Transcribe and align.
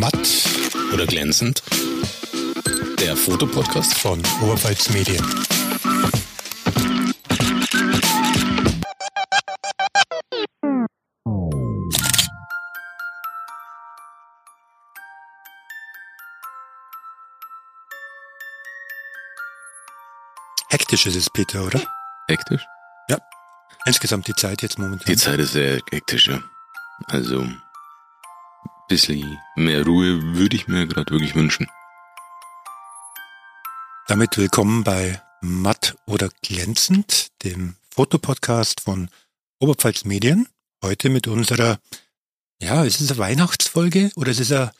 Matt 0.00 0.28
oder 0.92 1.06
glänzend? 1.06 1.62
Der 3.00 3.16
Fotopodcast 3.16 3.98
von 3.98 4.22
Oberpfalz 4.42 4.90
Medien. 4.90 5.24
Hektisch 20.68 21.06
ist 21.06 21.16
es, 21.16 21.30
Peter, 21.30 21.64
oder? 21.64 21.80
Hektisch? 22.28 22.62
Ja. 23.08 23.18
Insgesamt 23.86 24.28
die 24.28 24.34
Zeit 24.34 24.62
jetzt 24.62 24.78
momentan. 24.78 25.06
Die 25.06 25.16
Zeit 25.16 25.38
ist 25.38 25.52
sehr 25.52 25.80
hektisch, 25.90 26.28
ja. 26.28 26.42
Also, 27.08 27.46
bisschen 28.88 29.38
mehr 29.56 29.84
Ruhe 29.84 30.36
würde 30.36 30.56
ich 30.56 30.68
mir 30.68 30.86
gerade 30.86 31.10
wirklich 31.10 31.34
wünschen. 31.34 31.66
Damit 34.06 34.36
willkommen 34.36 34.84
bei 34.84 35.20
Matt 35.40 35.96
oder 36.06 36.30
glänzend, 36.42 37.32
dem 37.42 37.76
Fotopodcast 37.90 38.80
von 38.80 39.10
Oberpfalz 39.58 40.04
Medien. 40.04 40.48
Heute 40.82 41.08
mit 41.08 41.26
unserer, 41.26 41.80
ja, 42.60 42.84
ist 42.84 43.00
es 43.00 43.10
eine 43.10 43.18
Weihnachtsfolge 43.18 44.10
oder 44.14 44.30
ist 44.30 44.40
es 44.40 44.52
eine 44.52 44.72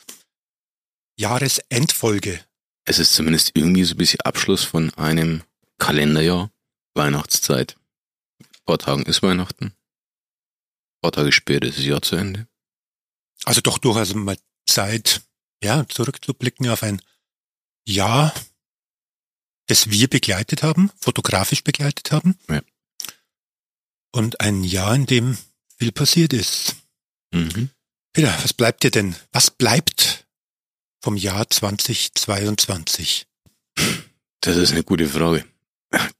Jahresendfolge? 1.19 2.41
Es 2.85 3.01
ist 3.01 3.15
zumindest 3.15 3.53
irgendwie 3.55 3.85
so 3.85 3.95
ein 3.95 3.99
bisschen 3.99 4.21
Abschluss 4.21 4.63
von 4.63 4.95
einem 4.95 5.43
Kalenderjahr, 5.79 6.51
Weihnachtszeit. 6.95 7.77
Ein 8.39 8.65
paar 8.65 8.79
Tagen 8.79 9.03
ist 9.05 9.23
Weihnachten. 9.23 9.67
Ein 9.67 11.01
paar 11.03 11.13
Tage 11.13 11.33
später 11.33 11.67
ist 11.67 11.79
das 11.79 11.85
Jahr 11.85 12.03
zu 12.03 12.15
Ende. 12.15 12.47
Also 13.45 13.61
doch 13.61 13.79
durchaus 13.79 14.15
mal 14.15 14.39
Zeit, 14.67 15.23
ja, 15.63 15.87
zurückzublicken 15.89 16.69
auf 16.69 16.83
ein 16.83 17.01
Jahr, 17.87 18.35
das 19.67 19.91
wir 19.91 20.09
begleitet 20.09 20.63
haben, 20.63 20.91
fotografisch 20.99 21.63
begleitet 21.63 22.13
haben. 22.13 22.39
Ja. 22.49 22.63
Und 24.13 24.41
ein 24.41 24.65
Jahr, 24.65 24.95
in 24.95 25.07
dem 25.07 25.39
viel 25.79 25.93
passiert 25.93 26.33
ist. 26.33 26.77
Mhm. 27.33 27.71
Peter, 28.13 28.35
was 28.43 28.53
bleibt 28.53 28.83
dir 28.83 28.91
denn? 28.91 29.15
Was 29.33 29.51
bleibt 29.51 30.27
vom 31.03 31.17
Jahr 31.17 31.49
2022? 31.49 33.27
Das 34.41 34.57
ist 34.57 34.73
eine 34.73 34.85
gute 34.85 35.09
Frage. 35.09 35.45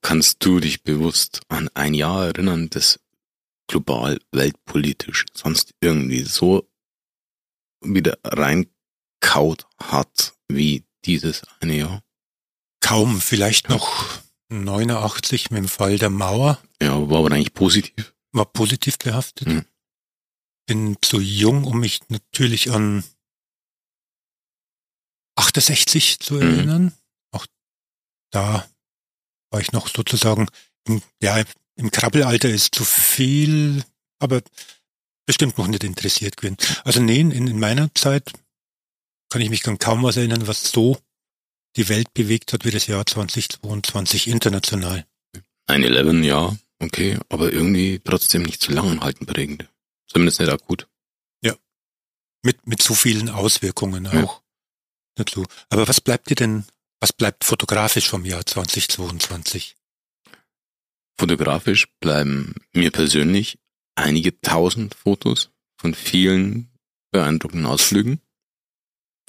Kannst 0.03 0.45
du 0.45 0.61
dich 0.61 0.83
bewusst 0.83 1.41
an 1.49 1.69
ein 1.75 1.95
Jahr 1.95 2.27
erinnern, 2.27 2.71
das 2.71 3.01
global, 3.67 4.21
weltpolitisch, 4.31 5.25
sonst 5.35 5.75
irgendwie 5.81 6.23
so 6.23 6.69
wieder 7.81 8.19
reinkaut 8.25 9.67
hat 9.83 10.35
wie 10.49 10.85
dieses 11.05 11.43
eine 11.61 11.77
Jahr? 11.77 12.03
Kaum, 12.81 13.21
vielleicht 13.21 13.69
noch 13.69 14.21
89 14.49 15.51
mit 15.51 15.59
dem 15.59 15.69
Fall 15.69 15.99
der 15.99 16.11
Mauer, 16.11 16.61
Ja, 16.81 17.09
war 17.11 17.19
aber 17.19 17.33
eigentlich 17.33 17.55
positiv. 17.55 18.15
war 18.33 18.45
positiv 18.47 18.99
behaftet. 18.99 19.49
Mhm. 19.49 19.65
Bin 20.67 20.97
zu 21.01 21.21
jung, 21.21 21.65
um 21.65 21.81
mich 21.81 22.01
natürlich 22.09 22.71
an 22.71 23.05
68 25.37 26.19
zu 26.21 26.35
Mhm. 26.35 26.41
erinnern. 26.43 26.93
Auch 27.33 27.47
da 28.31 28.69
war 29.51 29.61
ich 29.61 29.73
noch 29.73 29.89
sozusagen, 29.89 30.47
im, 30.87 31.03
ja, 31.23 31.43
im 31.77 31.91
Krabbelalter 31.91 32.49
ist 32.49 32.75
zu 32.75 32.85
viel, 32.85 33.85
aber 34.19 34.43
bestimmt 35.27 35.59
noch 35.59 35.67
nicht 35.67 35.85
interessiert 35.85 36.37
gewesen. 36.37 36.57
Also 36.85 37.01
nee, 37.01 37.21
in, 37.21 37.31
in 37.33 37.59
meiner 37.59 37.93
Zeit 37.95 38.33
kann 39.29 39.43
ich 39.43 39.51
mich 39.51 39.63
kaum 39.63 40.03
was 40.03 40.17
erinnern, 40.17 40.47
was 40.47 40.71
so 40.71 40.99
die 41.77 41.89
Welt 41.89 42.15
bewegt 42.15 42.53
hat 42.53 42.65
wie 42.65 42.71
das 42.71 42.87
Jahr 42.87 43.05
2022 43.05 44.29
international. 44.29 45.05
9-11, 45.69 46.23
ja, 46.23 46.57
okay, 46.79 47.19
aber 47.29 47.53
irgendwie 47.53 48.01
trotzdem 48.03 48.43
nicht 48.45 48.63
zu 48.63 48.73
lang 48.73 48.89
anhalten 48.89 49.27
prägend. 49.27 49.69
Zumindest 50.07 50.41
nicht 50.41 50.51
akut. 50.51 50.89
Mit, 52.43 52.65
mit 52.65 52.81
so 52.81 52.95
vielen 52.95 53.29
Auswirkungen 53.29 54.05
Ja. 54.05 54.23
auch 54.23 54.41
dazu. 55.17 55.45
Aber 55.69 55.89
was 55.89 56.01
bleibt 56.01 56.31
dir 56.31 56.37
denn, 56.37 56.65
was 57.01 57.13
bleibt 57.13 57.43
fotografisch 57.43 58.09
vom 58.09 58.25
Jahr 58.25 58.47
2022? 58.47 59.75
Fotografisch 61.19 61.89
bleiben 61.99 62.55
mir 62.73 62.93
persönlich 62.93 63.59
einige 63.97 64.41
tausend 64.41 64.95
Fotos 64.95 65.51
von 65.81 65.95
vielen 65.95 66.69
beeindruckenden 67.11 67.67
Ausflügen. 67.67 68.21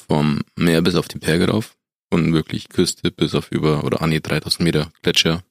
Vom 0.07 0.41
Meer 0.55 0.81
bis 0.81 0.95
auf 0.95 1.07
die 1.07 1.17
Berge 1.19 1.50
rauf. 1.50 1.78
Von 2.11 2.33
wirklich 2.33 2.69
Küste 2.69 3.11
bis 3.11 3.35
auf 3.35 3.51
über 3.51 3.83
oder 3.83 4.01
an 4.01 4.11
die 4.11 4.22
3000 4.22 4.61
Meter 4.61 4.91
Gletscher. 5.01 5.44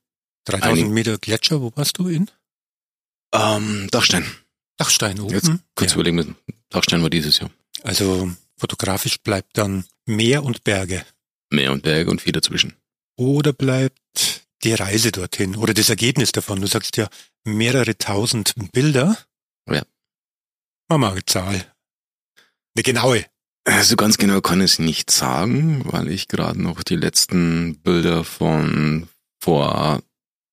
3000 0.44 0.78
Einig- 0.78 0.92
Meter 0.92 1.18
Gletscher, 1.18 1.60
wo 1.60 1.72
warst 1.74 1.98
du 1.98 2.08
in? 2.08 2.30
Ähm, 3.34 3.88
Dachstein. 3.90 4.24
Dachstein 4.76 5.20
oben. 5.20 5.34
Jetzt 5.34 5.50
kurz 5.74 5.90
ja. 5.90 5.96
überlegen 5.96 6.16
müssen. 6.16 6.36
Dachstein 6.70 7.02
war 7.02 7.10
dieses 7.10 7.38
Jahr. 7.38 7.50
Also 7.82 8.30
fotografisch 8.56 9.18
bleibt 9.20 9.58
dann 9.58 9.84
Meer 10.06 10.44
und 10.44 10.64
Berge. 10.64 11.04
Meer 11.50 11.72
und 11.72 11.82
Berge 11.82 12.10
und 12.10 12.20
viel 12.20 12.32
dazwischen. 12.32 12.74
Oder 13.16 13.52
bleibt 13.52 14.35
die 14.64 14.72
Reise 14.74 15.12
dorthin 15.12 15.56
oder 15.56 15.74
das 15.74 15.88
Ergebnis 15.90 16.32
davon. 16.32 16.60
Du 16.60 16.66
sagst 16.66 16.96
ja 16.96 17.08
mehrere 17.44 17.96
tausend 17.98 18.54
Bilder. 18.72 19.16
Ja. 19.68 19.82
Mach 20.88 20.98
mal 20.98 21.12
eine 21.12 21.24
Zahl. 21.24 21.66
Eine 22.74 22.82
genaue. 22.82 23.24
Also 23.64 23.96
ganz 23.96 24.16
genau 24.16 24.40
kann 24.40 24.60
ich 24.60 24.72
es 24.72 24.78
nicht 24.78 25.10
sagen, 25.10 25.82
weil 25.86 26.08
ich 26.08 26.28
gerade 26.28 26.60
noch 26.62 26.82
die 26.84 26.96
letzten 26.96 27.78
Bilder 27.80 28.22
von 28.22 29.08
vor 29.40 30.02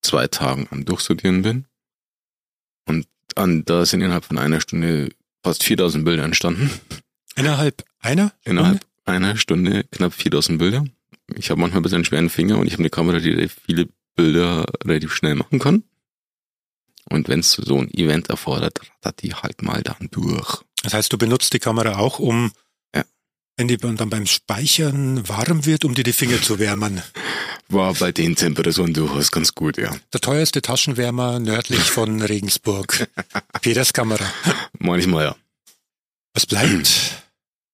zwei 0.02 0.26
Tagen 0.26 0.66
am 0.70 0.84
Durchsortieren 0.84 1.42
bin. 1.42 1.66
Und 2.86 3.06
an, 3.36 3.64
da 3.64 3.86
sind 3.86 4.00
innerhalb 4.00 4.24
von 4.24 4.38
einer 4.38 4.60
Stunde 4.60 5.10
fast 5.42 5.62
4000 5.62 6.04
Bilder 6.04 6.24
entstanden. 6.24 6.70
Innerhalb 7.36 7.84
einer 8.00 8.32
Innerhalb 8.44 8.78
Stunde? 8.78 8.86
einer 9.04 9.36
Stunde 9.36 9.84
knapp 9.84 10.12
4000 10.12 10.58
Bilder. 10.58 10.84
Ich 11.34 11.50
habe 11.50 11.60
manchmal 11.60 11.80
ein 11.80 11.82
bisschen 11.82 11.96
einen 11.96 12.04
schweren 12.04 12.30
Finger 12.30 12.58
und 12.58 12.66
ich 12.66 12.74
habe 12.74 12.82
eine 12.82 12.90
Kamera, 12.90 13.18
die 13.18 13.48
viele 13.48 13.88
Bilder 14.14 14.66
relativ 14.84 15.12
schnell 15.14 15.34
machen 15.34 15.58
kann. 15.58 15.84
Und 17.10 17.28
wenn 17.28 17.40
es 17.40 17.52
so 17.52 17.78
ein 17.78 17.92
Event 17.94 18.28
erfordert, 18.30 18.80
rattert 18.80 19.22
die 19.22 19.34
halt 19.34 19.62
mal 19.62 19.82
dann 19.82 20.08
durch. 20.10 20.62
Das 20.82 20.94
heißt, 20.94 21.12
du 21.12 21.18
benutzt 21.18 21.52
die 21.52 21.58
Kamera 21.58 21.98
auch, 21.98 22.18
um, 22.18 22.52
Ja. 22.94 23.04
wenn 23.56 23.68
die 23.68 23.76
dann 23.76 23.96
beim 24.10 24.26
Speichern 24.26 25.26
warm 25.28 25.66
wird, 25.66 25.84
um 25.84 25.94
dir 25.94 26.04
die 26.04 26.12
Finger 26.12 26.40
zu 26.40 26.58
wärmen. 26.58 27.02
War 27.68 27.94
bei 27.94 28.12
den 28.12 28.36
Temperaturen 28.36 28.92
durchaus 28.92 29.30
ganz 29.30 29.54
gut, 29.54 29.78
ja. 29.78 29.94
Der 30.12 30.20
teuerste 30.20 30.60
Taschenwärmer 30.60 31.40
nördlich 31.40 31.90
von 31.90 32.20
Regensburg. 32.22 33.08
Peters 33.62 33.92
Kamera. 33.94 34.24
Manchmal 34.78 35.24
ja. 35.24 35.36
Was 36.34 36.44
bleibt? 36.46 37.22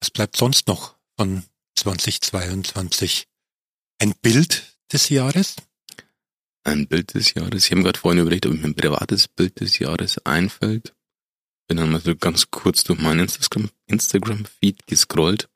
Was 0.01 0.11
bleibt 0.11 0.37
sonst 0.37 0.69
noch 0.69 0.95
von 1.19 1.43
2022? 1.77 3.27
Ein 4.01 4.15
Bild 4.23 4.79
des 4.91 5.11
Jahres? 5.11 5.57
Ein 6.65 6.87
Bild 6.89 7.13
des 7.13 7.35
Jahres. 7.35 7.67
Ich 7.67 7.71
habe 7.71 7.83
gerade 7.83 7.99
vorhin 7.99 8.23
überlegt, 8.23 8.47
ob 8.47 8.55
mir 8.55 8.65
ein 8.65 8.75
privates 8.75 9.29
Bild 9.29 9.61
des 9.61 9.79
Jahres 9.79 10.25
einfällt. 10.25 10.95
Bin 11.69 11.77
dann 11.77 11.93
mal 11.93 12.01
so 12.01 12.17
ganz 12.17 12.51
kurz 12.51 12.83
durch 12.83 12.99
meinen 12.99 13.21
Instagram, 13.21 13.69
Instagram-Feed 13.87 14.87
gescrollt. 14.87 15.51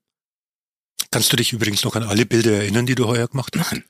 Kannst 1.10 1.32
du 1.32 1.36
dich 1.36 1.54
übrigens 1.54 1.84
noch 1.84 1.96
an 1.96 2.02
alle 2.02 2.26
Bilder 2.26 2.52
erinnern, 2.52 2.84
die 2.84 2.94
du 2.94 3.06
heuer 3.06 3.28
gemacht 3.28 3.56
hast? 3.56 3.72
Nein. 3.72 3.84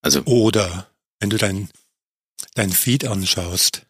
Also, 0.00 0.22
Oder 0.26 0.88
wenn 1.18 1.30
du 1.30 1.36
dein, 1.36 1.68
dein 2.54 2.70
Feed 2.70 3.04
anschaust 3.04 3.84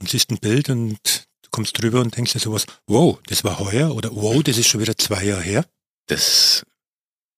und 0.00 0.08
siehst 0.08 0.30
ein 0.30 0.38
Bild 0.38 0.68
und 0.68 0.98
du 1.42 1.50
kommst 1.50 1.80
drüber 1.80 2.00
und 2.00 2.16
denkst 2.16 2.32
dir 2.32 2.40
sowas, 2.40 2.66
wow, 2.88 3.20
das 3.26 3.44
war 3.44 3.60
heuer 3.60 3.94
oder 3.94 4.10
wow, 4.16 4.42
das 4.42 4.58
ist 4.58 4.66
schon 4.66 4.80
wieder 4.80 4.98
zwei 4.98 5.22
Jahre 5.22 5.42
her. 5.42 5.66
das 6.06 6.66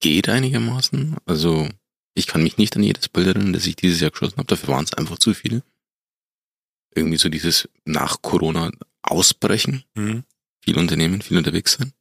geht 0.00 0.29
einigermaßen. 0.31 1.17
Also, 1.26 1.69
ich 2.17 2.27
kann 2.27 2.43
mich 2.43 2.57
nicht 2.57 2.75
an 2.77 2.83
jedes 2.83 3.09
Bild 3.09 3.27
erinnern, 3.29 3.53
das 3.53 3.67
ich 3.67 3.77
dieses 3.77 4.01
Jahr 4.01 4.11
geschossen 4.11 4.39
habe. 4.39 4.47
Dafür 4.47 4.69
waren 4.75 4.85
es 4.85 4.95
einfach 4.95 5.19
zu 5.19 5.35
viele. 5.35 5.63
Irgendwie 6.95 7.19
so 7.19 7.29
dieses 7.29 7.69
nach 7.85 8.23
Corona 8.23 8.71
ausbrechen. 9.03 9.85
Mhm. 9.95 10.25
Viel 10.65 10.79
Unternehmen, 10.79 11.23
viel 11.23 11.37
unterwegs 11.39 11.75
sein. 11.75 11.93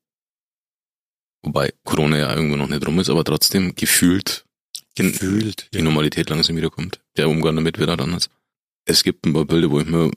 Wobei 1.44 1.74
Corona 1.84 2.18
ja 2.18 2.34
irgendwo 2.34 2.56
noch 2.56 2.70
nicht 2.70 2.86
rum 2.88 2.98
ist, 3.00 3.10
aber 3.10 3.24
trotzdem 3.24 3.76
gefühlt 3.76 4.46
Gefühlt. 4.96 5.70
die 5.74 5.82
Normalität 5.82 6.30
langsam 6.30 6.56
wiederkommt. 6.56 7.02
Der 7.18 7.30
Umgang 7.30 7.56
damit 7.58 7.78
wird 7.78 7.90
halt 7.90 8.02
anders. 8.02 8.30
Es 8.86 9.04
gibt 9.04 9.26
ein 9.26 9.34
paar 9.34 9.46
Bilder, 9.46 9.70
wo 9.70 9.80
ich 9.82 9.86
mir, 9.88 10.10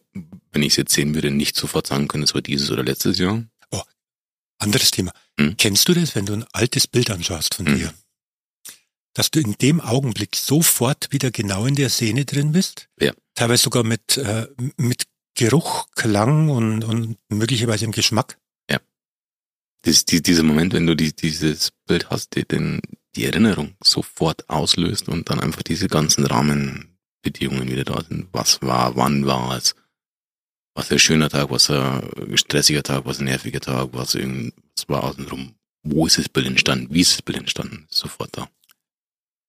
wenn 0.52 0.62
ich 0.62 0.68
es 0.74 0.76
jetzt 0.76 0.92
sehen 0.94 1.14
würde, 1.14 1.30
nicht 1.30 1.56
sofort 1.56 1.86
sagen 1.86 2.06
kann, 2.06 2.22
es 2.22 2.34
war 2.34 2.40
dieses 2.42 2.70
oder 2.70 2.84
letztes 2.84 3.18
Jahr. 3.18 3.44
Anderes 4.60 4.90
Thema. 4.90 5.12
Hm. 5.38 5.56
Kennst 5.56 5.88
du 5.88 5.94
das, 5.94 6.16
wenn 6.16 6.26
du 6.26 6.32
ein 6.32 6.44
altes 6.52 6.88
Bild 6.88 7.10
anschaust 7.10 7.54
von 7.54 7.66
Hm. 7.66 7.78
dir? 7.78 7.94
Dass 9.14 9.30
du 9.30 9.40
in 9.40 9.54
dem 9.60 9.80
Augenblick 9.80 10.36
sofort 10.36 11.08
wieder 11.10 11.30
genau 11.30 11.66
in 11.66 11.74
der 11.74 11.88
Szene 11.88 12.24
drin 12.24 12.52
bist? 12.52 12.88
Ja. 13.00 13.12
Teilweise 13.34 13.64
sogar 13.64 13.82
mit, 13.84 14.16
äh, 14.16 14.46
mit 14.76 15.04
Geruch, 15.34 15.86
Klang 15.94 16.50
und, 16.50 16.84
und 16.84 17.16
möglicherweise 17.28 17.84
im 17.84 17.92
Geschmack? 17.92 18.38
Ja. 18.70 18.80
das, 19.82 20.04
die, 20.04 20.20
dieser 20.20 20.42
Moment, 20.42 20.72
wenn 20.72 20.86
du 20.86 20.96
die, 20.96 21.14
dieses 21.14 21.70
Bild 21.86 22.10
hast, 22.10 22.34
die, 22.34 22.44
den, 22.44 22.80
die 23.14 23.24
Erinnerung 23.24 23.74
sofort 23.82 24.48
auslöst 24.50 25.08
und 25.08 25.30
dann 25.30 25.40
einfach 25.40 25.62
diese 25.62 25.88
ganzen 25.88 26.26
Rahmenbedingungen 26.26 27.70
wieder 27.70 27.84
da 27.84 28.02
sind. 28.02 28.28
Was 28.32 28.60
war, 28.62 28.96
wann 28.96 29.26
war 29.26 29.56
es? 29.56 29.74
Was 30.74 30.90
ein 30.92 30.98
schöner 30.98 31.28
Tag, 31.28 31.50
was 31.50 31.70
ein 31.70 32.36
stressiger 32.36 32.82
Tag, 32.82 33.04
was 33.04 33.18
ein 33.18 33.24
nerviger 33.24 33.60
Tag, 33.60 33.90
was, 33.92 34.14
irgend, 34.14 34.54
was 34.76 34.88
war 34.88 35.04
außenrum. 35.04 35.54
Wo 35.82 36.06
ist 36.06 36.18
das 36.18 36.28
Bild 36.28 36.46
entstanden? 36.46 36.88
Wie 36.90 37.00
ist 37.00 37.14
das 37.14 37.22
Bild 37.22 37.38
entstanden? 37.38 37.86
Sofort 37.90 38.36
da. 38.36 38.48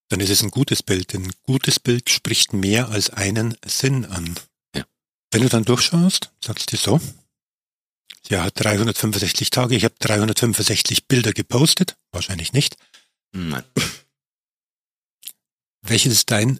Dann 0.10 0.20
ist 0.20 0.30
es 0.30 0.44
ein 0.44 0.52
gutes 0.52 0.84
Bild. 0.84 1.14
Ein 1.14 1.32
gutes 1.44 1.80
Bild 1.80 2.10
spricht 2.10 2.54
mehr 2.54 2.90
als 2.90 3.12
einen 3.12 3.56
Sinn 3.66 4.06
an. 4.06 4.36
Ja. 4.76 4.84
Wenn 5.32 5.44
du 5.44 5.50
dann 5.50 5.66
durchschaust, 5.66 6.32
sagst 6.44 6.74
du 6.74 6.78
so, 6.78 7.00
ja, 8.28 8.44
hat 8.44 8.54
365 8.64 9.50
Tage, 9.50 9.76
ich 9.76 9.86
habe 9.86 9.96
365 10.00 11.08
Bilder 11.08 11.34
gepostet, 11.34 11.98
wahrscheinlich 12.12 12.54
nicht. 12.54 12.78
Nein. 13.32 13.64
Welches 15.82 16.14
ist 16.14 16.32
dein 16.32 16.60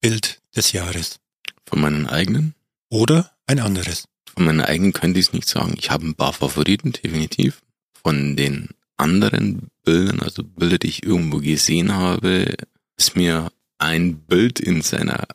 Bild 0.00 0.40
des 0.56 0.72
Jahres? 0.72 1.20
Von 1.66 1.80
meinen 1.80 2.06
eigenen? 2.06 2.54
Oder 2.90 3.36
ein 3.46 3.60
anderes? 3.60 4.08
Von 4.34 4.44
meinen 4.44 4.60
eigenen 4.60 4.92
könnte 4.92 5.20
ich 5.20 5.28
es 5.28 5.32
nicht 5.32 5.48
sagen. 5.48 5.74
Ich 5.78 5.90
habe 5.90 6.06
ein 6.06 6.14
paar 6.14 6.32
Favoriten, 6.32 6.92
definitiv. 6.92 7.62
Von 8.02 8.36
den 8.36 8.70
anderen 8.96 9.68
Bildern, 9.82 10.20
also 10.20 10.42
Bilder, 10.42 10.78
die 10.78 10.88
ich 10.88 11.02
irgendwo 11.02 11.38
gesehen 11.38 11.92
habe, 11.92 12.56
ist 12.98 13.16
mir 13.16 13.50
ein 13.78 14.20
Bild 14.20 14.60
in 14.60 14.82
seiner 14.82 15.26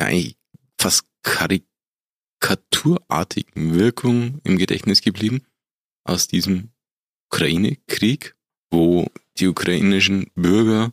ja, 0.00 0.06
eigentlich 0.06 0.36
fast 0.78 1.04
karikaturartigen 1.22 3.74
Wirkung 3.74 4.40
im 4.44 4.56
Gedächtnis 4.58 5.00
geblieben 5.00 5.44
aus 6.04 6.28
diesem 6.28 6.70
Ukraine-Krieg, 7.30 8.36
wo 8.70 9.10
die 9.38 9.48
ukrainischen 9.48 10.30
Bürger 10.34 10.92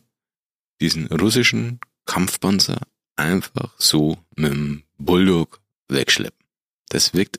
diesen 0.80 1.06
russischen 1.06 1.78
Kampfpanzer 2.06 2.80
einfach 3.16 3.78
so 3.78 4.16
mit 4.34 4.52
dem 4.52 4.82
Bulldog 4.98 5.60
wegschleppen. 5.88 6.44
Das 6.88 7.14
wirkt 7.14 7.38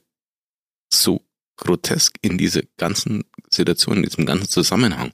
so 0.93 1.25
grotesk 1.57 2.17
in 2.21 2.37
dieser 2.37 2.61
ganzen 2.77 3.25
Situation, 3.49 3.97
in 3.97 4.03
diesem 4.03 4.25
ganzen 4.25 4.47
Zusammenhang, 4.47 5.11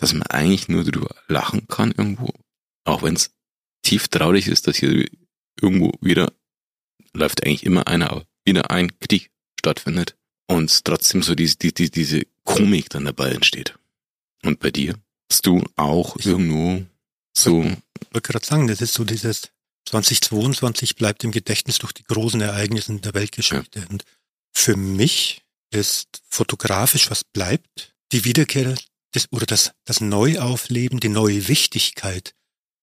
dass 0.00 0.14
man 0.14 0.22
eigentlich 0.24 0.68
nur 0.68 0.82
drüber 0.82 1.14
lachen 1.28 1.68
kann 1.68 1.92
irgendwo, 1.92 2.32
auch 2.84 3.02
wenn 3.02 3.14
es 3.14 3.30
tief 3.82 4.08
traurig 4.08 4.48
ist, 4.48 4.66
dass 4.66 4.76
hier 4.76 5.06
irgendwo 5.60 5.92
wieder 6.00 6.32
läuft 7.12 7.44
eigentlich 7.44 7.64
immer 7.66 7.86
einer, 7.86 8.10
aber 8.10 8.26
wieder 8.44 8.70
ein 8.70 8.98
Krieg 8.98 9.30
stattfindet 9.58 10.16
und 10.46 10.84
trotzdem 10.84 11.22
so 11.22 11.34
diese, 11.34 11.56
diese, 11.56 11.90
diese 11.90 12.22
Komik 12.44 12.88
dann 12.88 13.04
dabei 13.04 13.30
entsteht. 13.30 13.78
Und 14.42 14.58
bei 14.58 14.70
dir 14.70 14.94
hast 15.30 15.46
du 15.46 15.62
auch 15.76 16.16
irgendwo 16.16 16.84
so. 17.36 17.62
Ich 17.62 18.14
wollte 18.14 18.32
gerade 18.32 18.46
sagen, 18.46 18.68
das 18.68 18.80
ist 18.80 18.94
so 18.94 19.04
dieses 19.04 19.50
2022 19.86 20.96
bleibt 20.96 21.24
im 21.24 21.30
Gedächtnis 21.30 21.78
durch 21.78 21.92
die 21.92 22.04
großen 22.04 22.40
Ereignisse 22.40 22.98
der 22.98 23.12
Weltgeschichte. 23.12 23.80
Ja. 23.80 23.86
Und 23.88 24.04
für 24.52 24.76
mich 24.76 25.42
ist 25.70 26.22
fotografisch, 26.28 27.10
was 27.10 27.22
bleibt, 27.22 27.94
die 28.12 28.24
Wiederkehr 28.24 28.74
des, 29.14 29.28
oder 29.32 29.46
das, 29.46 29.72
das 29.84 30.00
Neuaufleben, 30.00 31.00
die 31.00 31.08
neue 31.08 31.48
Wichtigkeit 31.48 32.34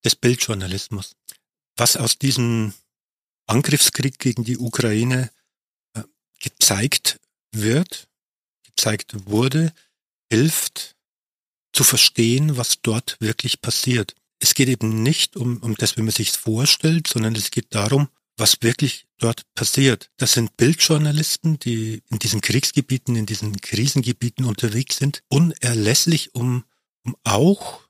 des 0.04 0.16
Bildjournalismus. 0.16 1.16
Was 1.76 1.98
aus 1.98 2.18
diesem 2.18 2.74
Angriffskrieg 3.46 4.20
gegen 4.20 4.44
die 4.44 4.58
Ukraine 4.58 5.32
äh, 5.94 6.04
gezeigt 6.40 7.20
wird, 7.52 8.08
gezeigt 8.64 9.14
wurde, 9.30 9.74
hilft 10.32 10.96
zu 11.74 11.84
verstehen, 11.84 12.58
was 12.58 12.82
dort 12.82 13.18
wirklich 13.20 13.62
passiert. 13.62 14.16
Es 14.40 14.54
geht 14.54 14.70
eben 14.70 15.04
nicht 15.04 15.36
um, 15.36 15.58
um 15.58 15.76
das, 15.76 15.98
wie 15.98 16.02
man 16.02 16.12
sich 16.12 16.32
vorstellt, 16.32 17.08
sondern 17.08 17.36
es 17.36 17.52
geht 17.52 17.74
darum, 17.74 18.10
was 18.38 18.62
wirklich 18.62 19.08
dort 19.18 19.44
passiert. 19.56 20.12
Das 20.18 20.34
sind 20.34 20.58
Bildjournalisten, 20.58 21.60
die 21.60 22.04
in 22.10 22.20
diesen 22.20 22.42
Kriegsgebieten, 22.42 23.16
in 23.16 23.26
diesen 23.26 23.60
Krisengebieten 23.60 24.46
unterwegs 24.46 24.98
sind, 24.98 25.24
unerlässlich, 25.28 26.36
um, 26.36 26.64
um 27.04 27.16
auch 27.24 27.82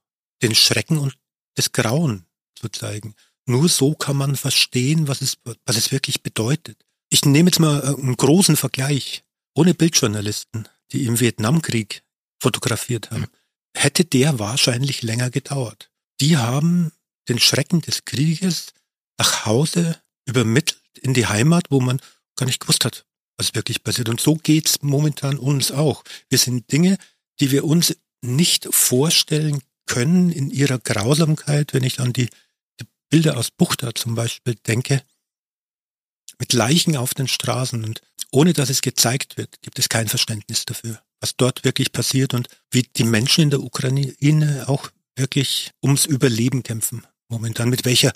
den 0.42 0.56
Schrecken 0.56 0.98
und 0.98 1.18
das 1.56 1.74
Grauen 1.74 2.26
zu 2.56 2.70
zeigen. 2.70 3.14
Nur 3.46 3.70
so 3.70 3.94
kann 3.94 4.18
man 4.18 4.36
verstehen, 4.36 5.08
was 5.08 5.22
es, 5.22 5.38
was 5.66 5.78
es 5.78 5.92
wirklich 5.92 6.24
bedeutet. 6.24 6.78
Ich 7.10 7.26
nehme 7.26 7.50
jetzt 7.50 7.60
mal 7.60 7.82
einen 7.84 8.18
großen 8.18 8.56
Vergleich. 8.56 9.24
Ohne 9.54 9.74
Bildjournalisten, 9.74 10.68
die 10.92 11.06
im 11.06 11.20
Vietnamkrieg 11.20 12.04
fotografiert 12.40 13.12
haben, 13.12 13.28
hätte 13.76 14.06
der 14.06 14.40
wahrscheinlich 14.40 15.02
länger 15.02 15.30
gedauert. 15.30 15.90
Die 16.20 16.38
haben 16.38 16.92
den 17.30 17.40
Schrecken 17.40 17.82
des 17.82 18.06
Krieges 18.06 18.74
nach 19.18 19.46
Hause 19.46 20.00
übermittelt 20.28 20.82
in 21.02 21.14
die 21.14 21.26
Heimat, 21.26 21.66
wo 21.70 21.80
man 21.80 22.02
gar 22.36 22.46
nicht 22.46 22.60
gewusst 22.60 22.86
hat, 22.86 23.06
was 23.38 23.56
wirklich 23.56 23.84
passiert. 23.84 24.10
Und 24.10 24.20
so 24.20 24.36
geht's 24.36 24.82
momentan 24.82 25.38
uns 25.38 25.72
auch. 25.72 26.04
Wir 26.30 26.38
sind 26.38 26.72
Dinge, 26.72 26.98
die 27.40 27.52
wir 27.52 27.64
uns 27.64 27.96
nicht 28.22 28.68
vorstellen 28.72 29.62
können 29.86 30.32
in 30.32 30.52
ihrer 30.52 30.80
Grausamkeit, 30.80 31.74
wenn 31.74 31.84
ich 31.84 32.00
an 32.00 32.14
die, 32.14 32.30
die 32.80 32.86
Bilder 33.10 33.38
aus 33.38 33.52
Buchta 33.52 33.96
zum 33.96 34.16
Beispiel 34.16 34.56
denke, 34.56 35.04
mit 36.40 36.54
Leichen 36.54 36.98
auf 36.98 37.14
den 37.14 37.28
Straßen 37.28 37.84
und 37.84 38.02
ohne 38.32 38.54
dass 38.54 38.70
es 38.70 38.82
gezeigt 38.82 39.38
wird, 39.38 39.62
gibt 39.62 39.80
es 39.80 39.90
kein 39.90 40.08
Verständnis 40.08 40.66
dafür, 40.66 41.02
was 41.20 41.36
dort 41.36 41.64
wirklich 41.64 41.92
passiert 41.92 42.34
und 42.34 42.48
wie 42.70 42.84
die 42.84 43.06
Menschen 43.06 43.44
in 43.44 43.50
der 43.50 43.64
Ukraine 43.64 44.66
auch 44.68 44.92
wirklich 45.16 45.72
ums 45.82 46.06
Überleben 46.06 46.64
kämpfen 46.64 47.08
momentan, 47.30 47.70
mit 47.70 47.86
welcher 47.86 48.12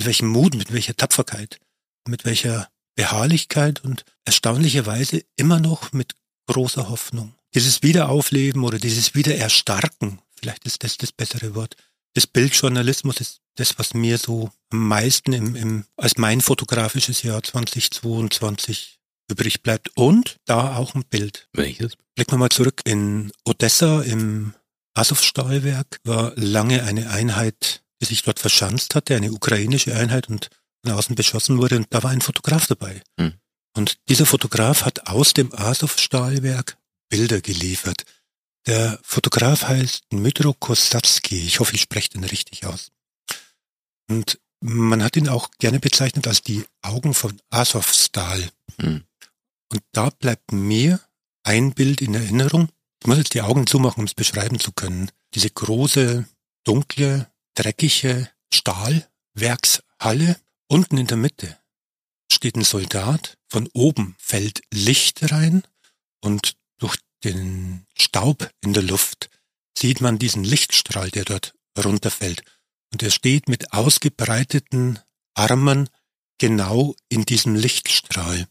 mit 0.00 0.06
welchem 0.06 0.28
Mut, 0.28 0.54
mit 0.54 0.72
welcher 0.72 0.96
Tapferkeit, 0.96 1.60
mit 2.08 2.24
welcher 2.24 2.70
Beharrlichkeit 2.94 3.84
und 3.84 4.06
erstaunlicherweise 4.24 5.22
immer 5.36 5.60
noch 5.60 5.92
mit 5.92 6.14
großer 6.46 6.88
Hoffnung. 6.88 7.34
Dieses 7.54 7.82
Wiederaufleben 7.82 8.64
oder 8.64 8.78
dieses 8.78 9.14
Wiedererstarken, 9.14 10.22
vielleicht 10.34 10.64
ist 10.64 10.84
das 10.84 10.96
das 10.96 11.12
bessere 11.12 11.54
Wort, 11.54 11.76
des 12.16 12.26
Bildjournalismus 12.26 13.20
ist 13.20 13.40
das, 13.56 13.78
was 13.78 13.92
mir 13.92 14.16
so 14.16 14.50
am 14.70 14.88
meisten 14.88 15.34
im, 15.34 15.54
im, 15.54 15.84
als 15.98 16.16
mein 16.16 16.40
fotografisches 16.40 17.22
Jahr 17.22 17.42
2022 17.42 19.00
übrig 19.30 19.62
bleibt. 19.62 19.90
Und 19.96 20.36
da 20.46 20.76
auch 20.76 20.94
ein 20.94 21.04
Bild. 21.04 21.46
Welches? 21.52 21.92
Blicken 22.14 22.32
wir 22.32 22.38
mal 22.38 22.48
zurück. 22.48 22.80
In 22.86 23.32
Odessa 23.44 24.00
im 24.00 24.54
Azov-Stahlwerk 24.94 26.00
war 26.04 26.32
lange 26.36 26.84
eine 26.84 27.10
Einheit 27.10 27.82
die 28.00 28.06
sich 28.06 28.22
dort 28.22 28.38
verschanzt 28.38 28.94
hatte, 28.94 29.16
eine 29.16 29.32
ukrainische 29.32 29.94
Einheit 29.94 30.28
und 30.28 30.48
von 30.82 30.92
außen 30.92 31.14
beschossen 31.14 31.58
wurde 31.58 31.76
und 31.76 31.86
da 31.90 32.02
war 32.02 32.10
ein 32.10 32.20
Fotograf 32.20 32.66
dabei. 32.66 33.02
Hm. 33.18 33.34
Und 33.76 33.98
dieser 34.08 34.26
Fotograf 34.26 34.84
hat 34.84 35.06
aus 35.06 35.34
dem 35.34 35.54
Azov-Stahlwerk 35.54 36.76
Bilder 37.08 37.40
geliefert. 37.40 38.04
Der 38.66 38.98
Fotograf 39.02 39.64
heißt 39.64 40.04
Dmytro 40.12 40.54
Kosatski. 40.54 41.38
Ich 41.40 41.60
hoffe, 41.60 41.74
ich 41.74 41.82
spreche 41.82 42.10
den 42.10 42.24
richtig 42.24 42.66
aus. 42.66 42.90
Und 44.08 44.40
man 44.60 45.02
hat 45.02 45.16
ihn 45.16 45.28
auch 45.28 45.50
gerne 45.58 45.80
bezeichnet 45.80 46.26
als 46.26 46.42
die 46.42 46.64
Augen 46.82 47.14
von 47.14 47.40
Azov-Stahl. 47.50 48.50
Hm. 48.80 49.04
Und 49.72 49.82
da 49.92 50.10
bleibt 50.10 50.52
mir 50.52 51.00
ein 51.42 51.72
Bild 51.72 52.00
in 52.00 52.14
Erinnerung. 52.14 52.68
Ich 53.00 53.06
muss 53.06 53.18
jetzt 53.18 53.34
die 53.34 53.42
Augen 53.42 53.66
zumachen, 53.66 54.00
um 54.00 54.06
es 54.06 54.14
beschreiben 54.14 54.58
zu 54.58 54.72
können. 54.72 55.10
Diese 55.34 55.48
große, 55.48 56.26
dunkle, 56.64 57.29
dreckige 57.60 58.30
Stahlwerkshalle. 58.52 60.40
Unten 60.66 60.96
in 60.96 61.06
der 61.06 61.18
Mitte 61.18 61.58
steht 62.32 62.56
ein 62.56 62.64
Soldat. 62.64 63.36
Von 63.48 63.68
oben 63.74 64.16
fällt 64.18 64.62
Licht 64.72 65.30
rein 65.30 65.62
und 66.22 66.56
durch 66.78 66.96
den 67.22 67.86
Staub 67.98 68.48
in 68.62 68.72
der 68.72 68.82
Luft 68.82 69.28
sieht 69.76 70.00
man 70.00 70.18
diesen 70.18 70.42
Lichtstrahl, 70.42 71.10
der 71.10 71.24
dort 71.24 71.52
runterfällt. 71.76 72.42
Und 72.92 73.02
er 73.02 73.10
steht 73.10 73.48
mit 73.48 73.72
ausgebreiteten 73.74 74.98
Armen 75.34 75.90
genau 76.38 76.94
in 77.08 77.26
diesem 77.26 77.54
Lichtstrahl. 77.56 78.46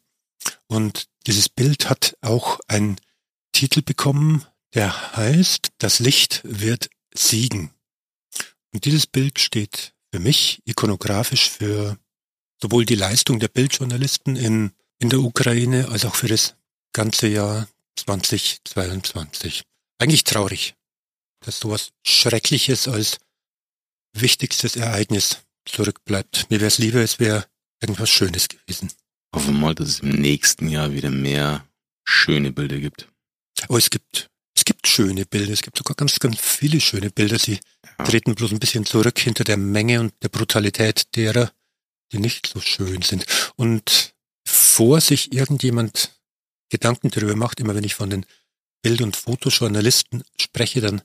Und 0.68 1.08
dieses 1.26 1.50
Bild 1.50 1.90
hat 1.90 2.16
auch 2.22 2.60
einen 2.68 2.98
Titel 3.54 3.82
bekommen, 3.82 4.46
der 4.76 5.16
heißt, 5.16 5.72
das 5.80 6.00
Licht 6.00 6.42
wird 6.44 6.90
siegen. 7.14 7.74
Und 8.74 8.86
dieses 8.86 9.08
Bild 9.08 9.40
steht 9.40 9.94
für 10.12 10.20
mich 10.20 10.62
ikonografisch 10.66 11.50
für 11.50 11.98
sowohl 12.62 12.86
die 12.86 12.96
Leistung 12.96 13.40
der 13.40 13.48
Bildjournalisten 13.48 14.36
in, 14.36 14.72
in 15.00 15.10
der 15.10 15.20
Ukraine 15.20 15.88
als 15.90 16.06
auch 16.06 16.16
für 16.16 16.28
das 16.28 16.56
ganze 16.94 17.28
Jahr 17.28 17.68
2022. 17.96 19.64
Eigentlich 19.98 20.24
traurig, 20.24 20.76
dass 21.42 21.60
sowas 21.60 21.92
Schreckliches 22.04 22.88
als 22.88 23.18
wichtigstes 24.14 24.76
Ereignis 24.76 25.40
zurückbleibt. 25.66 26.50
Mir 26.50 26.60
wäre 26.60 26.68
es 26.68 26.78
lieber, 26.78 27.02
es 27.02 27.20
wäre 27.20 27.46
irgendwas 27.82 28.10
Schönes 28.10 28.48
gewesen. 28.48 28.92
Hoffen 29.34 29.54
wir 29.54 29.60
mal, 29.60 29.76
dass 29.76 29.90
es 29.90 30.00
im 30.00 30.10
nächsten 30.10 30.70
Jahr 30.70 30.94
wieder 30.94 31.12
mehr 31.12 31.66
schöne 32.04 32.52
Bilder 32.52 32.80
gibt. 32.80 33.08
Gibt, 33.56 33.72
es 33.72 33.90
gibt 33.90 34.30
schöne 34.90 35.26
Bilder. 35.26 35.54
Es 35.54 35.62
gibt 35.62 35.78
sogar 35.78 35.96
ganz, 35.96 36.20
ganz 36.20 36.40
viele 36.40 36.82
schöne 36.82 37.10
Bilder. 37.10 37.40
Sie 37.40 37.60
ja. 37.98 38.06
treten 38.06 38.36
bloß 38.36 38.52
ein 38.52 38.60
bisschen 38.60 38.86
zurück 38.86 39.20
hinter 39.20 39.44
der 39.44 39.58
Menge 39.58 40.00
und 40.02 40.14
der 40.22 40.30
Brutalität 40.30 41.16
derer, 41.16 41.52
die 42.12 42.20
nicht 42.20 42.48
so 42.48 42.60
schön 42.60 43.02
sind. 43.02 43.26
Und 43.56 44.14
vor 44.46 45.00
sich 45.00 45.34
irgendjemand 45.34 46.20
Gedanken 46.70 47.10
darüber 47.10 47.36
macht, 47.36 47.60
immer 47.60 47.76
wenn 47.76 47.84
ich 47.84 47.96
von 47.96 48.10
den 48.10 48.26
Bild- 48.82 49.02
und 49.02 49.16
Fotojournalisten 49.16 50.24
spreche, 50.40 50.82
dann 50.82 51.02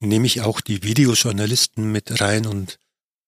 nehme 0.00 0.26
ich 0.26 0.40
auch 0.40 0.60
die 0.60 0.82
Videojournalisten 0.82 1.90
mit 1.90 2.20
rein 2.20 2.46
und 2.46 2.78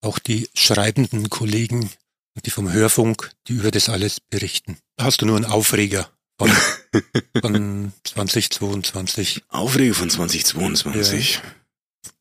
auch 0.01 0.19
die 0.19 0.49
schreibenden 0.53 1.29
Kollegen 1.29 1.89
und 2.35 2.45
die 2.45 2.51
vom 2.51 2.71
Hörfunk, 2.71 3.31
die 3.47 3.53
über 3.53 3.71
das 3.71 3.89
alles 3.89 4.19
berichten. 4.19 4.77
Da 4.97 5.05
hast 5.05 5.21
du 5.21 5.25
nur 5.25 5.35
einen 5.35 5.45
Aufreger 5.45 6.09
von, 6.37 6.51
von 7.41 7.93
2022. 8.03 9.43
Aufreger 9.49 9.93
von 9.93 10.09
2022. 10.09 11.41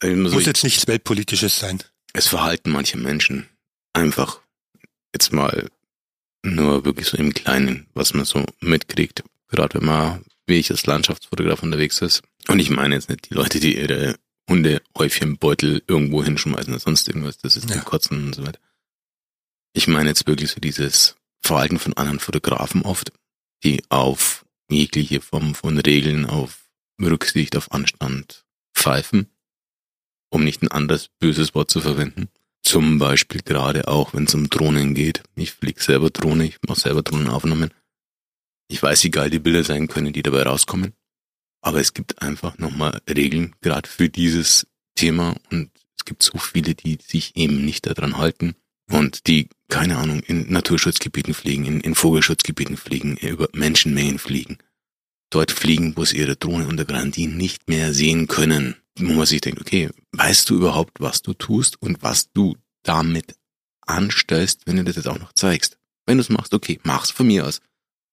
Ja. 0.02 0.16
Muss 0.16 0.46
jetzt 0.46 0.64
nichts 0.64 0.86
Weltpolitisches 0.86 1.58
sein. 1.58 1.82
Es 2.12 2.28
verhalten 2.28 2.70
manche 2.70 2.96
Menschen 2.96 3.48
einfach 3.92 4.40
jetzt 5.14 5.32
mal 5.32 5.68
nur 6.42 6.84
wirklich 6.84 7.08
so 7.08 7.16
im 7.16 7.32
Kleinen, 7.34 7.86
was 7.94 8.14
man 8.14 8.24
so 8.24 8.44
mitkriegt. 8.60 9.24
Gerade 9.48 9.80
wenn 9.80 9.86
man, 9.86 10.24
wie 10.46 10.58
ich 10.58 10.70
als 10.70 10.86
Landschaftsfotograf 10.86 11.62
unterwegs 11.62 12.00
ist. 12.02 12.22
Und 12.48 12.58
ich 12.58 12.70
meine 12.70 12.94
jetzt 12.94 13.08
nicht 13.08 13.30
die 13.30 13.34
Leute, 13.34 13.60
die 13.60 13.78
ihre 13.78 14.16
Hundehäufchenbeutel 14.48 15.82
irgendwo 15.86 16.22
hinschmeißen 16.22 16.72
oder 16.72 16.80
sonst 16.80 17.08
irgendwas, 17.08 17.38
das 17.38 17.56
ist 17.56 17.70
ja. 17.70 17.80
Kotzen 17.80 18.26
und 18.26 18.34
so 18.34 18.46
weiter. 18.46 18.60
Ich 19.72 19.88
meine 19.88 20.10
jetzt 20.10 20.26
wirklich 20.26 20.50
so 20.50 20.60
dieses 20.60 21.16
Verhalten 21.40 21.78
von 21.78 21.94
anderen 21.94 22.20
Fotografen 22.20 22.82
oft, 22.82 23.12
die 23.64 23.82
auf 23.88 24.44
jegliche 24.68 25.20
Form 25.20 25.54
von 25.54 25.78
Regeln, 25.78 26.26
auf 26.26 26.68
Rücksicht, 27.00 27.56
auf 27.56 27.72
Anstand 27.72 28.44
pfeifen, 28.74 29.26
um 30.30 30.44
nicht 30.44 30.62
ein 30.62 30.70
anderes 30.70 31.08
böses 31.18 31.54
Wort 31.54 31.70
zu 31.70 31.80
verwenden. 31.80 32.28
Zum 32.62 32.98
Beispiel 32.98 33.42
gerade 33.42 33.88
auch, 33.88 34.14
wenn 34.14 34.24
es 34.24 34.34
um 34.34 34.48
Drohnen 34.48 34.94
geht. 34.94 35.22
Ich 35.36 35.52
fliege 35.52 35.82
selber 35.82 36.10
Drohne, 36.10 36.46
ich 36.46 36.58
mache 36.66 36.80
selber 36.80 37.02
Drohnenaufnahmen. 37.02 37.70
Ich 38.68 38.82
weiß, 38.82 39.04
wie 39.04 39.10
geil 39.10 39.30
die 39.30 39.38
Bilder 39.38 39.64
sein 39.64 39.88
können, 39.88 40.12
die 40.12 40.22
dabei 40.22 40.42
rauskommen. 40.44 40.94
Aber 41.60 41.80
es 41.80 41.92
gibt 41.92 42.22
einfach 42.22 42.58
nochmal 42.58 43.00
Regeln, 43.08 43.54
gerade 43.60 43.88
für 43.88 44.08
dieses 44.08 44.66
Thema. 44.94 45.36
Und 45.50 45.70
es 45.98 46.04
gibt 46.04 46.22
so 46.22 46.38
viele, 46.38 46.74
die 46.74 46.98
sich 47.02 47.36
eben 47.36 47.64
nicht 47.64 47.86
daran 47.86 48.16
halten 48.16 48.56
und 48.90 49.26
die, 49.26 49.48
keine 49.74 49.98
Ahnung, 49.98 50.20
in 50.20 50.52
Naturschutzgebieten 50.52 51.34
fliegen, 51.34 51.64
in, 51.64 51.80
in 51.80 51.96
Vogelschutzgebieten 51.96 52.76
fliegen, 52.76 53.16
über 53.16 53.48
Menschenmengen 53.54 54.20
fliegen. 54.20 54.58
Dort 55.30 55.50
fliegen, 55.50 55.96
wo 55.96 56.04
sie 56.04 56.18
ihre 56.18 56.36
Drohne 56.36 56.68
unter 56.68 56.84
Garantie 56.84 57.26
nicht 57.26 57.68
mehr 57.68 57.92
sehen 57.92 58.28
können. 58.28 58.76
Wo 58.96 59.14
man 59.14 59.26
sich 59.26 59.40
denkt, 59.40 59.60
okay, 59.60 59.90
weißt 60.12 60.48
du 60.48 60.54
überhaupt, 60.54 61.00
was 61.00 61.22
du 61.22 61.32
tust 61.32 61.82
und 61.82 62.04
was 62.04 62.30
du 62.30 62.54
damit 62.84 63.34
anstellst, 63.80 64.60
wenn 64.66 64.76
du 64.76 64.84
das 64.84 64.94
jetzt 64.94 65.08
auch 65.08 65.18
noch 65.18 65.32
zeigst? 65.32 65.76
Wenn 66.06 66.18
du 66.18 66.20
es 66.20 66.28
machst, 66.28 66.54
okay, 66.54 66.78
mach's 66.84 67.10
von 67.10 67.26
mir 67.26 67.44
aus. 67.44 67.60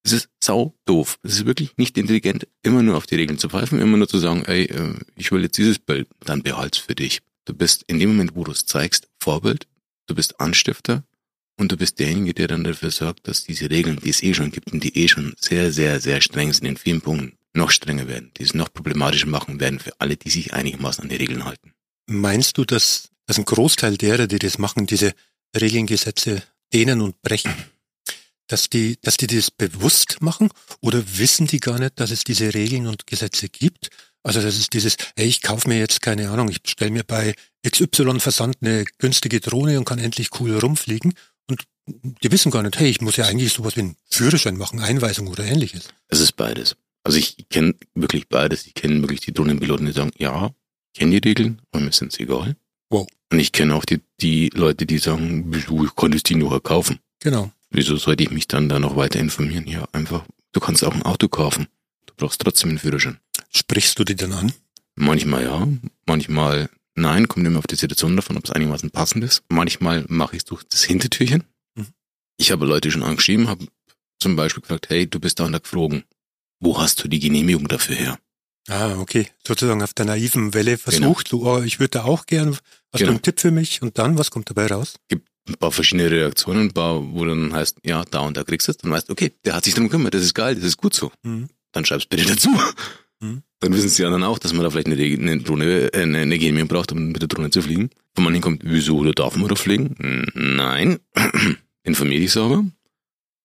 Es 0.03 0.13
ist 0.13 0.30
sau 0.44 0.74
doof. 0.86 1.20
Es 1.22 1.34
ist 1.34 1.46
wirklich 1.46 1.77
nicht 1.77 1.96
intelligent, 1.96 2.48
immer 2.63 2.82
nur 2.82 2.98
auf 2.98 3.06
die 3.06 3.18
Regeln 3.18 3.38
zu 3.38 3.50
pfeifen, 3.50 3.80
immer 3.80 3.98
nur 3.98 4.10
zu 4.10 4.18
sagen, 4.18 4.46
ey, 4.46 4.63
äh, 4.63 4.96
ich 5.15 5.32
will 5.32 5.44
jetzt 5.44 5.60
dieses 5.60 5.77
Bild, 5.77 6.08
dann 6.22 6.41
behalt's 6.41 6.80
für 6.80 6.96
dich. 6.96 7.20
Du 7.46 7.53
bist 7.53 7.84
in 7.86 8.00
dem 8.00 8.10
Moment, 8.13 8.34
wo 8.34 8.46
du 8.46 8.51
es 8.51 8.65
zeigst, 8.65 9.10
Vorbild, 9.20 9.68
du 10.08 10.15
bist 10.15 10.39
Anstifter 10.39 11.03
und 11.62 11.72
du 11.72 11.77
bist 11.77 12.00
derjenige, 12.00 12.34
der 12.34 12.48
dann 12.48 12.63
dafür 12.63 12.89
sorgt, 12.91 13.27
dass 13.27 13.44
diese 13.44 13.70
Regeln, 13.70 14.00
die 14.03 14.10
es 14.10 14.24
eh 14.24 14.34
schon 14.34 14.51
gibt 14.51 14.74
und 14.74 14.84
die 14.84 14.98
eh 14.98 15.08
schon 15.08 15.36
sehr, 15.39 15.72
sehr, 15.72 16.01
sehr 16.01 16.20
streng 16.20 16.51
sind 16.51 16.65
in 16.65 16.75
vielen 16.75 17.01
Punkten, 17.01 17.38
noch 17.53 17.70
strenger 17.70 18.08
werden, 18.08 18.32
die 18.38 18.44
es 18.44 18.53
noch 18.53 18.74
problematischer 18.74 19.27
machen 19.27 19.60
werden 19.60 19.80
für 19.80 19.91
alle, 20.00 20.18
die 20.18 20.30
sich 20.30 20.53
einigermaßen 20.53 21.03
an 21.03 21.10
die 21.10 21.18
Regeln 21.18 21.46
halten. 21.46 21.74
Meinst 22.08 22.58
du, 22.58 22.65
dass, 22.65 23.10
dass 23.27 23.38
ein 23.38 23.46
Großteil 23.46 23.98
derer, 23.98 24.25
die 24.25 24.39
das 24.39 24.58
machen, 24.58 24.88
diese 24.88 25.13
Regeln, 25.56 25.86
Gesetze 25.86 26.44
dehnen 26.74 27.00
und 27.01 27.22
brechen? 27.22 27.53
dass 28.48 28.70
die, 28.70 28.98
dass 29.01 29.15
die 29.15 29.27
das 29.27 29.50
bewusst 29.50 30.22
machen 30.22 30.50
oder 30.82 31.01
wissen 31.18 31.48
die 31.48 31.62
gar 31.62 31.80
nicht, 31.80 32.00
dass 32.00 32.12
es 32.12 32.25
diese 32.25 32.53
Regeln 32.53 32.88
und 32.88 33.08
Gesetze 33.08 33.48
gibt? 33.48 33.89
Also 34.24 34.41
das 34.41 34.58
ist 34.58 34.74
dieses, 34.74 34.98
hey, 35.15 35.25
ich 35.25 35.41
kaufe 35.41 35.68
mir 35.68 35.80
jetzt 35.80 36.01
keine 36.01 36.30
Ahnung, 36.30 36.50
ich 36.50 36.62
bestelle 36.62 36.91
mir 36.91 37.03
bei 37.03 37.34
XY 37.68 38.20
Versand 38.20 38.58
eine 38.62 38.84
günstige 39.00 39.39
Drohne 39.39 39.80
und 39.80 39.86
kann 39.86 40.00
endlich 40.00 40.30
cool 40.39 40.58
rumfliegen 40.58 41.13
die 41.86 42.32
wissen 42.32 42.52
gar 42.52 42.64
nicht, 42.64 42.80
hey, 42.80 42.90
ich 42.90 43.02
muss 43.02 43.18
ja 43.18 43.26
eigentlich 43.26 43.54
sowas 43.54 43.76
wie 43.76 43.82
einen 43.82 43.96
Führerschein 44.10 44.58
machen, 44.58 44.80
Einweisung 44.80 45.28
oder 45.28 45.44
ähnliches. 45.44 45.90
Es 46.08 46.20
ist 46.20 46.34
beides. 46.34 46.76
Also 47.04 47.18
ich 47.18 47.50
kenne 47.50 47.76
wirklich 47.96 48.30
beides. 48.30 48.68
Ich 48.68 48.74
kenne 48.74 49.02
wirklich 49.02 49.22
die 49.22 49.34
Drohnenpiloten, 49.34 49.86
die 49.86 49.92
sagen, 49.92 50.12
ja, 50.18 50.52
ich 50.94 51.00
kenne 51.00 51.20
die 51.20 51.28
Regeln, 51.28 51.62
aber 51.72 51.84
mir 51.84 51.92
sind 51.92 52.12
sie 52.12 52.24
egal. 52.24 52.56
Wow. 52.90 53.08
Und 53.32 53.40
ich 53.40 53.52
kenne 53.52 53.76
auch 53.76 53.86
die, 53.86 54.02
die 54.20 54.50
Leute, 54.54 54.86
die 54.86 54.98
sagen, 54.98 55.52
du 55.52 55.90
konntest 55.96 56.30
die 56.30 56.36
nur 56.36 56.62
kaufen. 56.62 57.00
Genau. 57.20 57.52
Wieso 57.70 57.96
sollte 57.96 58.24
ich 58.24 58.32
mich 58.32 58.48
dann 58.48 58.68
da 58.68 58.80
noch 58.80 58.98
weiter 58.98 59.20
informieren? 59.20 59.66
Ja, 59.68 59.88
einfach, 59.94 60.26
du 60.52 60.60
kannst 60.60 60.84
auch 60.84 60.94
ein 60.94 61.04
Auto 61.04 61.30
kaufen. 61.30 61.68
Du 62.06 62.14
brauchst 62.18 62.42
trotzdem 62.42 62.72
einen 62.72 62.80
Führerschein. 62.80 63.18
Sprichst 63.50 63.98
du 63.98 64.04
die 64.04 64.16
dann 64.16 64.34
an? 64.34 64.54
Manchmal 64.96 65.44
ja, 65.44 65.68
manchmal 66.06 66.70
nein, 66.96 67.28
kommt 67.28 67.48
immer 67.48 67.60
auf 67.60 67.68
die 67.68 67.76
Situation 67.76 68.16
davon, 68.16 68.38
ob 68.38 68.46
es 68.46 68.52
einigermaßen 68.52 68.92
passend 68.92 69.24
ist. 69.24 69.44
Manchmal 69.48 70.06
mache 70.10 70.36
ich 70.36 70.42
es 70.42 70.46
durch 70.46 70.64
das 70.64 70.84
Hintertürchen. 70.84 71.46
Ich 72.41 72.50
habe 72.50 72.65
Leute 72.65 72.89
schon 72.89 73.03
angeschrieben, 73.03 73.50
habe 73.50 73.67
zum 74.19 74.36
Beispiel 74.36 74.63
gesagt, 74.63 74.89
hey, 74.89 75.07
du 75.07 75.19
bist 75.19 75.39
da 75.39 75.48
geflogen. 75.48 76.05
Wo 76.60 76.79
hast 76.79 77.03
du 77.03 77.07
die 77.07 77.19
Genehmigung 77.19 77.67
dafür 77.67 77.95
her? 77.95 78.19
Ah, 78.67 78.98
okay. 78.98 79.27
Sozusagen 79.45 79.83
auf 79.83 79.93
der 79.93 80.05
naiven 80.05 80.55
Welle 80.55 80.79
versucht, 80.79 81.29
genau. 81.29 81.43
du, 81.43 81.50
oh, 81.51 81.62
ich 81.62 81.79
würde 81.79 82.00
da 82.00 82.03
auch 82.05 82.25
gern, 82.25 82.50
hast 82.50 82.62
genau. 82.93 83.05
du 83.05 83.10
einen 83.10 83.21
Tipp 83.21 83.39
für 83.39 83.51
mich? 83.51 83.83
Und 83.83 84.00
dann, 84.00 84.17
was 84.17 84.31
kommt 84.31 84.50
dabei 84.50 84.65
raus? 84.65 84.95
Gibt 85.07 85.29
ein 85.48 85.53
paar 85.53 85.71
verschiedene 85.71 86.10
Reaktionen, 86.10 86.69
ein 86.69 86.71
paar, 86.71 87.13
wo 87.13 87.25
dann 87.25 87.53
heißt, 87.53 87.77
ja, 87.83 88.03
da 88.10 88.21
und 88.21 88.36
da 88.38 88.43
kriegst 88.43 88.67
du 88.67 88.71
es, 88.71 88.77
dann 88.77 88.89
weißt 88.89 89.10
du, 89.10 89.12
okay, 89.12 89.33
der 89.45 89.53
hat 89.53 89.63
sich 89.63 89.75
drum 89.75 89.83
gekümmert, 89.83 90.15
das 90.15 90.24
ist 90.24 90.33
geil, 90.33 90.55
das 90.55 90.63
ist 90.63 90.77
gut 90.77 90.95
so. 90.95 91.12
Mhm. 91.21 91.48
Dann 91.74 91.86
schreib's 91.86 92.07
bitte 92.07 92.25
dazu. 92.25 92.50
Mhm. 93.19 93.43
Dann 93.60 93.74
wissen 93.74 93.89
sie 93.89 94.03
anderen 94.03 94.24
auch, 94.24 94.39
dass 94.39 94.51
man 94.53 94.63
da 94.63 94.71
vielleicht 94.71 94.88
eine, 94.88 94.95
eine 94.95 95.43
Drohne, 95.43 95.93
äh, 95.93 96.01
eine, 96.01 96.17
eine 96.17 96.39
Genehmigung 96.39 96.69
braucht, 96.69 96.91
um 96.91 97.10
mit 97.10 97.21
der 97.21 97.27
Drohne 97.27 97.51
zu 97.51 97.62
fliegen. 97.62 97.91
Wo 98.15 98.24
man 98.24 98.33
hinkommt, 98.33 98.63
wieso, 98.65 99.03
da 99.03 99.12
darf 99.12 99.36
man 99.36 99.48
doch 99.48 99.60
fliegen? 99.60 99.95
Nein. 100.33 100.98
Informier 101.84 102.20
dich 102.20 102.32
sauber. 102.32 102.66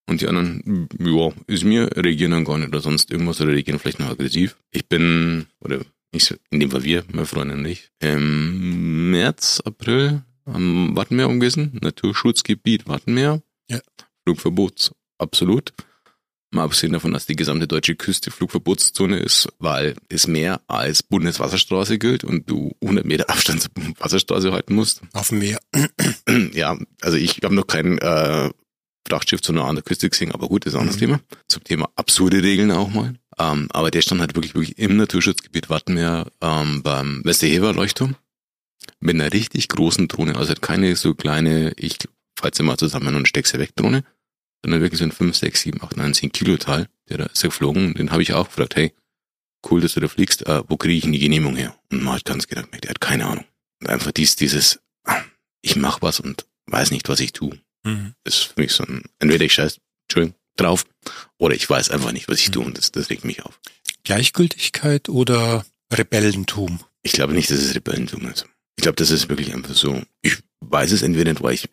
Und 0.09 0.21
die 0.21 0.29
anderen, 0.29 0.89
ja, 1.01 1.33
ist 1.47 1.65
mir, 1.65 1.91
reagieren 1.97 2.31
dann 2.31 2.45
gar 2.45 2.59
nicht 2.59 2.69
oder 2.69 2.81
sonst 2.81 3.11
irgendwas 3.11 3.41
oder 3.41 3.53
reagieren 3.53 3.79
vielleicht 3.79 3.99
noch 3.99 4.11
aggressiv. 4.11 4.57
Ich 4.71 4.89
bin, 4.89 5.47
oder 5.61 5.81
ich, 6.13 6.33
in 6.51 6.61
dem 6.61 6.71
Fall 6.71 6.85
wir, 6.85 7.05
meine 7.13 7.27
Freundin 7.27 7.59
und 7.59 7.67
ich, 7.67 7.91
im 7.99 9.11
März, 9.11 9.61
April 9.65 10.23
am 10.45 10.97
Wattenmeer 10.97 11.29
umgewiesen, 11.29 11.79
Naturschutzgebiet 11.83 12.87
Wattenmeer. 12.87 13.43
Ja. 13.69 13.81
Flugverbot, 14.23 14.93
absolut. 15.19 15.73
Mal 16.57 16.65
abgesehen 16.65 16.93
davon, 16.93 17.13
dass 17.13 17.27
die 17.27 17.37
gesamte 17.37 17.69
deutsche 17.69 17.95
Küste 17.95 18.31
Flugverbotszone 18.31 19.19
ist, 19.19 19.49
weil 19.59 19.95
es 20.09 20.27
mehr 20.27 20.61
als 20.67 21.03
Bundeswasserstraße 21.03 21.99
gilt 21.99 22.25
und 22.25 22.51
du 22.51 22.75
100 22.83 23.05
Meter 23.05 23.31
Abstand 23.31 23.63
zur 23.63 23.71
Wasserstraße 23.99 24.53
halten 24.53 24.75
musst. 24.75 25.03
Auf 25.13 25.29
dem 25.29 25.39
Meer. 25.39 25.61
Ja, 26.53 26.77
also 27.03 27.17
ich 27.17 27.41
habe 27.45 27.55
noch 27.55 27.67
kein 27.67 27.99
äh, 27.99 28.51
Frachtschiff 29.07 29.41
zu 29.41 29.53
einer 29.53 29.65
anderen 29.65 29.85
Küste 29.85 30.09
gesehen, 30.09 30.33
aber 30.33 30.49
gut, 30.49 30.67
das 30.67 30.73
ist 30.73 30.77
ein 30.77 30.81
anderes 30.81 30.97
mhm. 30.97 31.01
Thema. 31.01 31.21
Zum 31.49 31.65
Thema 31.65 31.89
absurde 31.95 32.43
Regeln 32.43 32.71
auch 32.73 32.89
mal. 32.89 33.15
Ähm, 33.39 33.69
aber 33.71 33.91
der 33.91 34.03
stand 34.03 34.21
halt 34.21 34.35
wirklich, 34.35 34.55
wirklich 34.55 34.79
im 34.79 34.97
Naturschutzgebiet 34.97 35.71
Wattenmeer 35.71 36.27
ähm, 36.41 36.83
beim 36.83 37.23
Westerhever 37.25 37.73
Leuchtturm 37.73 38.17
mit 39.01 39.15
einer 39.15 39.33
richtig 39.33 39.69
großen 39.69 40.09
Drohne, 40.09 40.37
also 40.37 40.55
keine 40.55 40.97
so 40.97 41.15
kleine, 41.15 41.73
ich 41.77 41.99
falte 42.39 42.59
sie 42.59 42.63
mal 42.63 42.77
zusammen 42.77 43.15
und 43.15 43.29
steck 43.29 43.47
sie 43.47 43.59
weg 43.59 43.75
Drohne, 43.77 44.05
sondern 44.67 44.83
wirklich 44.83 44.99
so 44.99 45.05
ein 45.05 45.13
5, 45.13 45.37
6, 45.37 45.61
7, 45.61 45.81
8, 45.81 45.97
9, 45.97 46.15
10 46.15 46.33
Kilo 46.33 46.57
Teil, 46.57 46.89
der 47.09 47.19
da 47.19 47.27
ist 47.27 47.41
geflogen, 47.41 47.95
den 47.95 48.11
habe 48.11 48.23
ich 48.23 48.33
auch 48.33 48.49
gefragt, 48.49 48.75
hey, 48.75 48.93
cool, 49.71 49.81
dass 49.81 49.95
du 49.95 50.01
da 50.01 50.09
fliegst, 50.09 50.45
äh, 50.45 50.65
wo 50.67 50.77
kriege 50.77 50.95
ich 50.95 51.03
denn 51.05 51.13
die 51.13 51.21
Genehmigung 51.21 51.55
her? 51.55 51.79
Und 51.93 52.03
man 52.03 52.15
hat 52.15 52.25
ganz 52.25 52.49
gedacht, 52.49 52.71
der 52.83 52.91
hat 52.91 53.01
keine 53.01 53.27
Ahnung. 53.27 53.45
Und 53.81 53.89
einfach 53.89 54.11
dies, 54.11 54.35
dieses, 54.35 54.81
ich 55.63 55.77
mach 55.77 56.03
was 56.03 56.19
und 56.19 56.47
weiß 56.67 56.91
nicht, 56.91 57.09
was 57.09 57.21
ich 57.21 57.33
tue. 57.33 57.57
Mhm. 57.85 58.15
ist 58.25 58.39
für 58.43 58.61
mich 58.61 58.73
so 58.73 58.83
ein, 58.83 59.05
entweder 59.21 59.45
ich 59.45 59.53
scheiß, 59.53 59.79
Entschuldigung, 60.09 60.37
drauf, 60.57 60.85
oder 61.39 61.55
ich 61.55 61.71
weiß 61.71 61.91
einfach 61.91 62.11
nicht, 62.11 62.29
was 62.29 62.41
ich 62.41 62.49
mhm. 62.49 62.53
tue 62.53 62.65
und 62.65 62.77
das, 62.77 62.91
das 62.91 63.09
regt 63.09 63.25
mich 63.25 63.45
auf. 63.45 63.61
Gleichgültigkeit 64.03 65.09
oder 65.09 65.65
Rebellentum? 65.93 66.81
Ich 67.05 67.13
glaube 67.13 67.35
nicht, 67.35 67.53
dass 67.53 67.59
es 67.59 67.77
Rebellentum 67.77 68.29
ist. 68.29 68.47
Ich 68.77 68.83
glaube, 68.83 68.97
das 68.97 69.13
ist 69.13 69.29
wirklich 69.29 69.55
einfach 69.55 69.77
so. 69.77 70.03
Ich 70.23 70.39
weiß 70.59 70.91
es 70.91 71.03
entweder 71.03 71.31
nicht, 71.31 71.43
weil 71.45 71.55
ich 71.55 71.69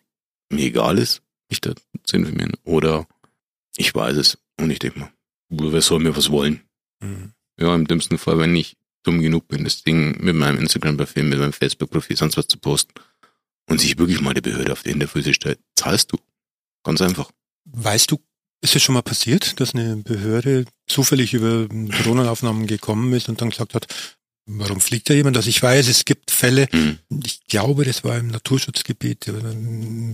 mir 0.48 0.66
egal 0.66 0.98
ist, 0.98 1.23
mich 1.54 1.60
da 1.60 1.72
zu 2.02 2.16
informieren, 2.16 2.52
oder 2.64 3.06
ich 3.76 3.94
weiß 3.94 4.16
es 4.16 4.38
und 4.60 4.70
ich 4.70 4.78
denke 4.78 5.00
mal, 5.00 5.12
wer 5.48 5.82
soll 5.82 6.00
mir 6.00 6.16
was 6.16 6.30
wollen? 6.30 6.60
Mhm. 7.00 7.32
Ja, 7.58 7.74
im 7.74 7.86
dümmsten 7.86 8.18
Fall, 8.18 8.38
wenn 8.38 8.56
ich 8.56 8.76
dumm 9.04 9.20
genug 9.20 9.46
bin, 9.48 9.64
das 9.64 9.82
Ding 9.82 10.22
mit 10.22 10.34
meinem 10.34 10.58
Instagram-Profil, 10.58 11.24
mit 11.24 11.38
meinem 11.38 11.52
Facebook-Profil, 11.52 12.16
sonst 12.16 12.36
was 12.36 12.48
zu 12.48 12.58
posten 12.58 12.92
und 13.68 13.80
sich 13.80 13.98
wirklich 13.98 14.20
mal 14.20 14.34
die 14.34 14.40
Behörde 14.40 14.72
auf 14.72 14.82
die 14.82 14.90
Hinterfüße 14.90 15.34
stellt, 15.34 15.58
zahlst 15.76 16.12
du. 16.12 16.18
Ganz 16.82 17.00
einfach. 17.00 17.30
Weißt 17.64 18.10
du 18.10 18.18
Ist 18.60 18.76
es 18.76 18.82
schon 18.82 18.94
mal 18.94 19.02
passiert, 19.02 19.60
dass 19.60 19.74
eine 19.74 19.96
Behörde 19.96 20.64
zufällig 20.86 21.34
über 21.34 21.68
Drohnenaufnahmen 21.68 22.66
gekommen 22.66 23.12
ist 23.12 23.28
und 23.28 23.40
dann 23.40 23.50
gesagt 23.50 23.74
hat, 23.74 23.86
warum 24.46 24.80
fliegt 24.80 25.08
da 25.08 25.14
jemand? 25.14 25.36
Also 25.36 25.48
ich 25.48 25.62
weiß, 25.62 25.88
es 25.88 26.04
gibt 26.04 26.23
Fälle, 26.44 26.68
mhm. 26.72 26.98
ich 27.24 27.46
glaube, 27.46 27.84
das 27.84 28.04
war 28.04 28.18
im 28.18 28.28
Naturschutzgebiet, 28.28 29.32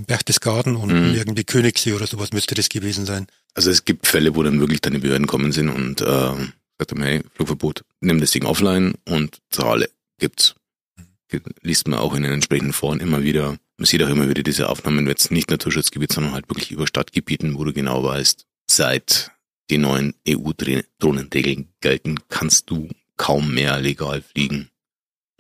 Berchtesgaden 0.07 0.77
und 0.77 0.93
mhm. 0.93 1.15
irgendwie 1.15 1.45
Königssee 1.45 1.93
oder 1.93 2.07
sowas 2.07 2.33
müsste 2.33 2.55
das 2.55 2.69
gewesen 2.69 3.07
sein. 3.07 3.27
Also 3.55 3.71
es 3.71 3.85
gibt 3.85 4.07
Fälle, 4.07 4.37
wo 4.37 4.43
dann 4.43 4.61
wirklich 4.61 4.81
deine 4.81 5.01
Behörden 5.01 5.27
kommen 5.27 5.53
sind 5.53 5.69
und 5.69 6.01
äh, 6.01 6.05
gesagt 6.05 6.93
haben, 6.93 7.03
hey, 7.03 7.23
Flugverbot, 7.35 7.83
nimm 8.01 8.21
das 8.21 8.31
Ding 8.31 8.45
offline 8.45 8.95
und 9.07 9.39
zahle 9.51 9.91
gibt's. 10.19 10.55
Mhm. 10.97 11.41
Liest 11.63 11.89
man 11.89 11.99
auch 11.99 12.15
in 12.15 12.23
den 12.23 12.33
entsprechenden 12.33 12.73
Foren 12.73 13.01
immer 13.01 13.23
wieder, 13.23 13.57
man 13.77 13.87
sieht 13.87 14.03
auch 14.03 14.09
immer 14.09 14.29
wieder 14.29 14.43
diese 14.43 14.69
Aufnahmen, 14.69 15.07
jetzt 15.07 15.31
nicht 15.31 15.51
Naturschutzgebiet, 15.51 16.13
sondern 16.13 16.33
halt 16.33 16.49
wirklich 16.49 16.71
über 16.71 16.87
Stadtgebieten, 16.87 17.59
wo 17.59 17.65
du 17.65 17.73
genau 17.73 18.05
weißt, 18.05 18.47
seit 18.69 19.33
die 19.71 19.79
neuen 19.79 20.15
EU-Drohnenregeln 20.29 21.69
gelten, 21.81 22.19
kannst 22.29 22.71
du 22.71 22.89
kaum 23.17 23.55
mehr 23.55 23.81
legal 23.81 24.23
fliegen 24.23 24.71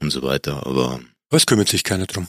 und 0.00 0.10
so 0.10 0.22
weiter. 0.22 0.66
Aber 0.66 1.00
was 1.28 1.46
kümmert 1.46 1.68
sich 1.68 1.84
keiner 1.84 2.06
drum? 2.06 2.26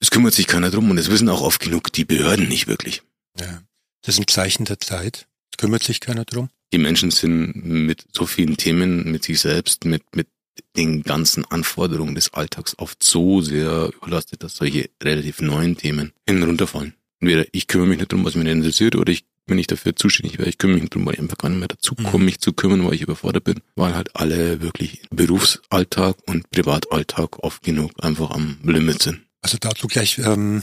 Es 0.00 0.10
kümmert 0.10 0.34
sich 0.34 0.46
keiner 0.46 0.70
drum 0.70 0.90
und 0.90 0.98
es 0.98 1.10
wissen 1.10 1.28
auch 1.28 1.42
oft 1.42 1.60
genug 1.60 1.92
die 1.92 2.04
Behörden 2.04 2.48
nicht 2.48 2.68
wirklich. 2.68 3.02
Ja, 3.38 3.62
das 4.02 4.14
ist 4.14 4.20
ein 4.20 4.28
Zeichen 4.28 4.64
der 4.64 4.80
Zeit. 4.80 5.26
Es 5.52 5.58
kümmert 5.58 5.82
sich 5.82 6.00
keiner 6.00 6.24
drum. 6.24 6.50
Die 6.72 6.78
Menschen 6.78 7.10
sind 7.10 7.64
mit 7.64 8.04
so 8.12 8.26
vielen 8.26 8.56
Themen, 8.56 9.10
mit 9.10 9.24
sich 9.24 9.40
selbst, 9.40 9.84
mit, 9.84 10.02
mit 10.14 10.28
den 10.76 11.02
ganzen 11.02 11.44
Anforderungen 11.46 12.14
des 12.14 12.34
Alltags 12.34 12.74
oft 12.78 13.02
so 13.02 13.40
sehr 13.40 13.90
überlastet, 13.96 14.42
dass 14.42 14.56
solche 14.56 14.90
relativ 15.02 15.40
neuen 15.40 15.76
Themen 15.76 16.12
hin 16.26 16.42
runterfallen. 16.42 16.94
Entweder 17.20 17.46
ich 17.52 17.66
kümmere 17.66 17.88
mich 17.88 17.98
nicht 17.98 18.12
drum, 18.12 18.24
was 18.24 18.34
mich 18.34 18.46
interessiert, 18.46 18.96
oder 18.96 19.12
ich, 19.12 19.24
wenn 19.48 19.58
ich 19.58 19.66
dafür 19.66 19.96
zuständig 19.96 20.38
wäre, 20.38 20.48
ich 20.48 20.58
kümmere 20.58 20.80
mich 20.80 20.90
drum, 20.90 21.06
weil 21.06 21.14
ich 21.14 21.20
einfach 21.20 21.38
gar 21.38 21.48
nicht 21.48 21.58
mehr 21.58 21.68
dazu 21.68 21.94
komme, 21.94 22.18
mhm. 22.18 22.24
mich 22.24 22.40
zu 22.40 22.52
kümmern, 22.52 22.84
weil 22.86 22.94
ich 22.94 23.02
überfordert 23.02 23.44
bin, 23.44 23.60
weil 23.76 23.94
halt 23.94 24.14
alle 24.14 24.60
wirklich 24.60 25.02
Berufsalltag 25.10 26.16
und 26.26 26.50
Privatalltag 26.50 27.38
oft 27.40 27.62
genug 27.62 27.92
einfach 27.98 28.30
am 28.30 28.58
Limit 28.62 29.02
sind. 29.02 29.20
Also 29.42 29.56
dazu 29.60 29.86
gleich, 29.86 30.18
ähm, 30.18 30.62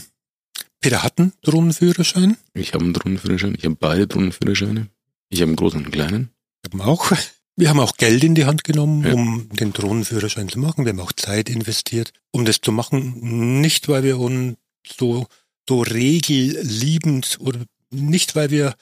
Peter 0.80 1.02
hat 1.02 1.18
einen 1.18 1.32
Drohnenführerschein? 1.42 2.36
Ich 2.54 2.74
habe 2.74 2.84
einen 2.84 2.92
Drohnenführerschein, 2.92 3.54
ich 3.58 3.64
habe 3.64 3.76
beide 3.76 4.06
Drohnenführerscheine. 4.06 4.88
Ich 5.28 5.40
habe 5.40 5.48
einen 5.48 5.56
großen 5.56 5.80
und 5.80 5.86
einen 5.86 5.92
kleinen. 5.92 6.30
Ich 6.64 6.72
habe 6.72 6.84
auch. 6.84 7.12
Wir 7.58 7.70
haben 7.70 7.80
auch 7.80 7.96
Geld 7.96 8.22
in 8.22 8.34
die 8.34 8.44
Hand 8.44 8.64
genommen, 8.64 9.04
ja. 9.04 9.14
um 9.14 9.48
den 9.48 9.72
Drohnenführerschein 9.72 10.50
zu 10.50 10.58
machen. 10.58 10.84
Wir 10.84 10.92
haben 10.92 11.00
auch 11.00 11.12
Zeit 11.12 11.48
investiert, 11.48 12.12
um 12.30 12.44
das 12.44 12.60
zu 12.60 12.70
machen. 12.70 13.60
Nicht, 13.62 13.88
weil 13.88 14.02
wir 14.02 14.18
uns 14.18 14.58
so, 14.86 15.26
so 15.66 15.80
regelliebend 15.80 17.38
oder 17.40 17.60
nicht, 17.96 18.36
weil 18.36 18.50
wir 18.50 18.76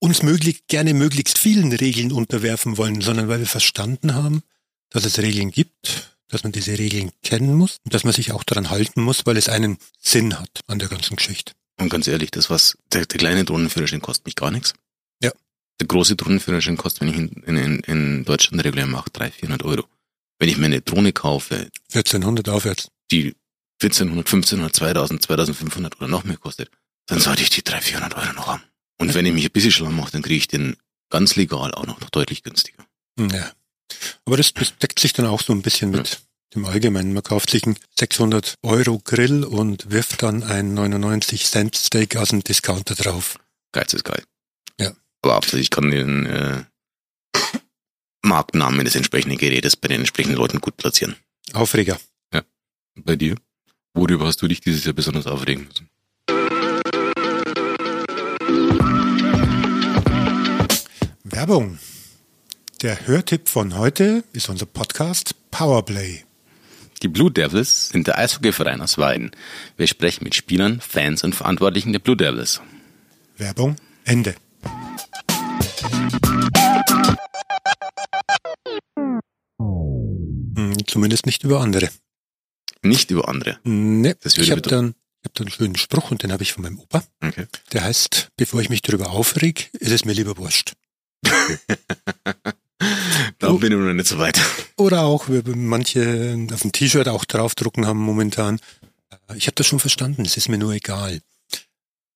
uns 0.00 0.22
möglich, 0.22 0.66
gerne 0.68 0.94
möglichst 0.94 1.38
vielen 1.38 1.72
Regeln 1.72 2.12
unterwerfen 2.12 2.76
wollen, 2.76 3.00
sondern 3.00 3.28
weil 3.28 3.40
wir 3.40 3.46
verstanden 3.46 4.14
haben, 4.14 4.42
dass 4.90 5.04
es 5.04 5.18
Regeln 5.18 5.50
gibt, 5.50 6.16
dass 6.28 6.44
man 6.44 6.52
diese 6.52 6.78
Regeln 6.78 7.10
kennen 7.22 7.54
muss 7.54 7.78
und 7.84 7.94
dass 7.94 8.04
man 8.04 8.12
sich 8.12 8.32
auch 8.32 8.44
daran 8.44 8.70
halten 8.70 9.02
muss, 9.02 9.26
weil 9.26 9.36
es 9.36 9.48
einen 9.48 9.78
Sinn 9.98 10.38
hat 10.38 10.60
an 10.66 10.78
der 10.78 10.88
ganzen 10.88 11.16
Geschichte. 11.16 11.52
Und 11.80 11.88
ganz 11.88 12.06
ehrlich, 12.06 12.30
das 12.30 12.50
was, 12.50 12.76
der, 12.92 13.06
der 13.06 13.18
kleine 13.18 13.44
Drohnenführerschein 13.44 14.00
kostet 14.00 14.26
mich 14.26 14.36
gar 14.36 14.50
nichts. 14.50 14.74
Der 15.80 15.86
große 15.86 16.16
Drohnenführerschein 16.16 16.76
kostet, 16.76 17.02
wenn 17.02 17.08
ich 17.08 17.16
in, 17.16 17.56
in, 17.56 17.80
in 17.80 18.24
Deutschland 18.24 18.64
regulär 18.64 18.86
mache, 18.86 19.10
300, 19.10 19.34
400 19.34 19.64
Euro. 19.64 19.84
Wenn 20.38 20.48
ich 20.48 20.58
mir 20.58 20.66
eine 20.66 20.80
Drohne 20.80 21.12
kaufe, 21.12 21.68
1400 21.92 22.48
aufwärts, 22.48 22.88
die 23.10 23.34
1400, 23.80 24.26
1500, 24.26 24.74
2000, 24.74 25.22
2500 25.22 25.96
oder 25.98 26.08
noch 26.08 26.24
mehr 26.24 26.36
kostet, 26.36 26.70
dann 27.08 27.20
sollte 27.20 27.42
ich 27.42 27.50
die 27.50 27.64
300, 27.64 27.84
400 27.84 28.14
Euro 28.16 28.32
noch 28.34 28.46
haben. 28.46 28.62
Und 28.98 29.14
wenn 29.14 29.26
ich 29.26 29.32
mich 29.32 29.46
ein 29.46 29.50
bisschen 29.50 29.72
schlau 29.72 29.90
mache, 29.90 30.12
dann 30.12 30.22
kriege 30.22 30.36
ich 30.36 30.48
den 30.48 30.76
ganz 31.10 31.36
legal 31.36 31.74
auch 31.74 31.86
noch, 31.86 32.00
noch 32.00 32.10
deutlich 32.10 32.42
günstiger. 32.42 32.84
Ja. 33.18 33.52
Aber 34.24 34.36
das, 34.36 34.52
das 34.52 34.76
deckt 34.78 35.00
sich 35.00 35.14
dann 35.14 35.26
auch 35.26 35.40
so 35.40 35.52
ein 35.52 35.62
bisschen 35.62 35.90
mit 35.90 36.10
ja. 36.10 36.16
dem 36.54 36.66
Allgemeinen. 36.66 37.14
Man 37.14 37.22
kauft 37.22 37.50
sich 37.50 37.64
einen 37.64 37.78
600 37.98 38.54
Euro 38.62 39.00
Grill 39.02 39.44
und 39.44 39.90
wirft 39.90 40.22
dann 40.22 40.42
ein 40.42 40.74
99 40.74 41.46
Cent 41.46 41.74
Steak 41.74 42.16
aus 42.16 42.28
dem 42.28 42.44
Discounter 42.44 42.94
drauf. 42.94 43.38
Geiz 43.72 43.94
ist 43.94 44.04
geil. 44.04 44.22
Ja. 44.78 44.92
Aber 45.22 45.36
absolut, 45.36 45.62
ich 45.62 45.70
kann 45.70 45.90
den 45.90 46.26
äh, 46.26 46.64
Markennamen 48.22 48.84
des 48.84 48.94
entsprechenden 48.94 49.38
Gerätes 49.38 49.76
bei 49.76 49.88
den 49.88 50.00
entsprechenden 50.00 50.36
Leuten 50.36 50.60
gut 50.60 50.76
platzieren. 50.76 51.16
Aufreger. 51.54 51.98
Ja. 52.34 52.42
Bei 52.96 53.16
dir? 53.16 53.36
Worüber 53.94 54.26
hast 54.26 54.42
du 54.42 54.48
dich 54.48 54.60
dieses 54.60 54.84
Jahr 54.84 54.92
besonders 54.92 55.26
aufregen 55.26 55.66
müssen? 55.66 55.88
Werbung. 61.38 61.78
Der 62.82 63.06
Hörtipp 63.06 63.48
von 63.48 63.78
heute 63.78 64.24
ist 64.32 64.48
unser 64.48 64.66
Podcast 64.66 65.36
Powerplay. 65.52 66.24
Die 67.00 67.06
Blue 67.06 67.30
Devils 67.30 67.90
sind 67.90 68.08
der 68.08 68.18
Eishockeyverein 68.18 68.80
aus 68.80 68.98
Weiden. 68.98 69.30
Wir 69.76 69.86
sprechen 69.86 70.24
mit 70.24 70.34
Spielern, 70.34 70.80
Fans 70.80 71.22
und 71.22 71.36
Verantwortlichen 71.36 71.92
der 71.92 72.00
Blue 72.00 72.16
Devils. 72.16 72.60
Werbung 73.36 73.76
Ende. 74.04 74.34
Hm, 80.56 80.86
zumindest 80.88 81.24
nicht 81.24 81.44
über 81.44 81.60
andere. 81.60 81.88
Nicht 82.82 83.12
über 83.12 83.28
andere? 83.28 83.60
Nee, 83.62 84.16
ich 84.24 84.50
habe 84.50 84.62
dann, 84.62 84.96
hab 85.24 85.34
dann 85.34 85.46
einen 85.46 85.52
schönen 85.52 85.76
Spruch 85.76 86.10
und 86.10 86.24
den 86.24 86.32
habe 86.32 86.42
ich 86.42 86.52
von 86.52 86.64
meinem 86.64 86.80
Opa. 86.80 87.04
Okay. 87.22 87.46
Der 87.72 87.84
heißt, 87.84 88.30
bevor 88.36 88.60
ich 88.60 88.70
mich 88.70 88.82
darüber 88.82 89.10
aufreg, 89.10 89.70
ist 89.74 89.92
es 89.92 90.04
mir 90.04 90.14
lieber 90.14 90.36
wurscht. 90.36 90.72
da 93.38 93.52
bin 93.52 93.72
ich 93.72 93.78
noch 93.78 93.92
nicht 93.92 94.08
so 94.08 94.18
weit. 94.18 94.40
Oder 94.76 95.02
auch, 95.02 95.28
wir 95.28 95.42
manche 95.56 96.48
auf 96.52 96.62
dem 96.62 96.72
T-Shirt 96.72 97.08
auch 97.08 97.24
draufdrucken 97.24 97.86
haben 97.86 97.98
momentan. 97.98 98.60
Ich 99.34 99.46
habe 99.46 99.54
das 99.54 99.66
schon 99.66 99.80
verstanden, 99.80 100.24
es 100.24 100.36
ist 100.36 100.48
mir 100.48 100.58
nur 100.58 100.72
egal. 100.72 101.20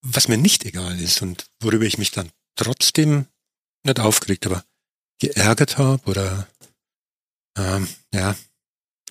Was 0.02 0.28
mir 0.28 0.38
nicht 0.38 0.64
egal 0.64 1.00
ist 1.00 1.22
und 1.22 1.46
worüber 1.60 1.84
ich 1.84 1.98
mich 1.98 2.10
dann 2.10 2.30
trotzdem 2.56 3.26
nicht 3.84 4.00
aufgeregt, 4.00 4.46
aber 4.46 4.64
geärgert 5.18 5.78
habe 5.78 6.10
oder 6.10 6.48
ähm, 7.56 7.88
ja. 8.12 8.36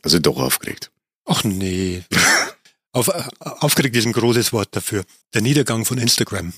Also 0.02 0.20
doch 0.20 0.38
aufgeregt. 0.38 0.92
Ach 1.26 1.44
nee. 1.44 2.04
Auf, 2.94 3.08
aufgeregt 3.40 3.96
ist 3.96 4.06
ein 4.06 4.12
großes 4.12 4.52
Wort 4.52 4.76
dafür. 4.76 5.06
Der 5.34 5.42
Niedergang 5.42 5.86
von 5.86 5.98
Instagram. 5.98 6.52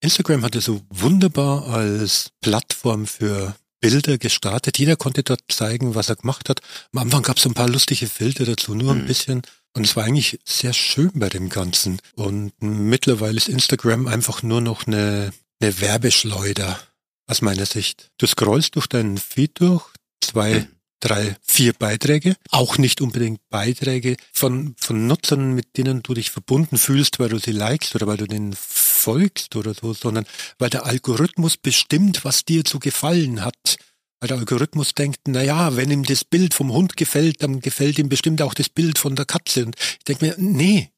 Instagram 0.00 0.44
hatte 0.44 0.60
so 0.60 0.82
wunderbar 0.90 1.66
als 1.68 2.30
Plattform 2.40 3.06
für 3.06 3.56
Bilder 3.80 4.18
gestartet. 4.18 4.78
Jeder 4.78 4.96
konnte 4.96 5.22
dort 5.22 5.40
zeigen, 5.48 5.94
was 5.94 6.08
er 6.08 6.16
gemacht 6.16 6.48
hat. 6.48 6.60
Am 6.92 7.02
Anfang 7.02 7.22
gab 7.22 7.36
es 7.36 7.42
so 7.42 7.50
ein 7.50 7.54
paar 7.54 7.68
lustige 7.68 8.06
Filter 8.06 8.44
dazu, 8.44 8.74
nur 8.74 8.92
ein 8.92 9.02
mhm. 9.02 9.06
bisschen. 9.06 9.42
Und 9.74 9.84
es 9.84 9.94
war 9.94 10.04
eigentlich 10.04 10.38
sehr 10.44 10.72
schön 10.72 11.12
bei 11.14 11.28
dem 11.28 11.50
Ganzen. 11.50 12.00
Und 12.14 12.52
mittlerweile 12.60 13.36
ist 13.36 13.48
Instagram 13.48 14.06
einfach 14.06 14.42
nur 14.42 14.60
noch 14.60 14.86
eine, 14.86 15.32
eine 15.60 15.80
Werbeschleuder 15.80 16.80
aus 17.26 17.42
meiner 17.42 17.66
Sicht. 17.66 18.10
Du 18.18 18.26
scrollst 18.26 18.76
durch 18.76 18.86
deinen 18.86 19.18
Feed 19.18 19.60
durch, 19.60 19.84
zwei, 20.22 20.60
mhm. 20.60 20.68
drei, 21.00 21.36
vier 21.42 21.74
Beiträge. 21.74 22.36
Auch 22.50 22.78
nicht 22.78 23.02
unbedingt 23.02 23.40
Beiträge 23.50 24.16
von, 24.32 24.74
von 24.78 25.06
Nutzern, 25.06 25.54
mit 25.54 25.76
denen 25.76 26.02
du 26.02 26.14
dich 26.14 26.30
verbunden 26.30 26.78
fühlst, 26.78 27.18
weil 27.18 27.28
du 27.28 27.38
sie 27.38 27.52
likest 27.52 27.94
oder 27.94 28.06
weil 28.06 28.16
du 28.16 28.26
denen 28.26 28.56
folgst 29.06 29.54
oder 29.54 29.72
so, 29.72 29.94
sondern 29.94 30.26
weil 30.58 30.70
der 30.70 30.84
Algorithmus 30.84 31.56
bestimmt, 31.56 32.24
was 32.24 32.44
dir 32.44 32.64
zu 32.64 32.80
gefallen 32.80 33.44
hat. 33.44 33.76
Weil 34.18 34.28
der 34.28 34.38
Algorithmus 34.38 34.94
denkt, 34.94 35.20
na 35.28 35.42
ja, 35.42 35.76
wenn 35.76 35.92
ihm 35.92 36.02
das 36.02 36.24
Bild 36.24 36.54
vom 36.54 36.72
Hund 36.72 36.96
gefällt, 36.96 37.42
dann 37.42 37.60
gefällt 37.60 37.98
ihm 38.00 38.08
bestimmt 38.08 38.42
auch 38.42 38.54
das 38.54 38.68
Bild 38.68 38.98
von 38.98 39.14
der 39.14 39.24
Katze. 39.24 39.66
Und 39.66 39.76
ich 39.78 40.04
denke 40.04 40.24
mir, 40.24 40.34
nee, 40.38 40.90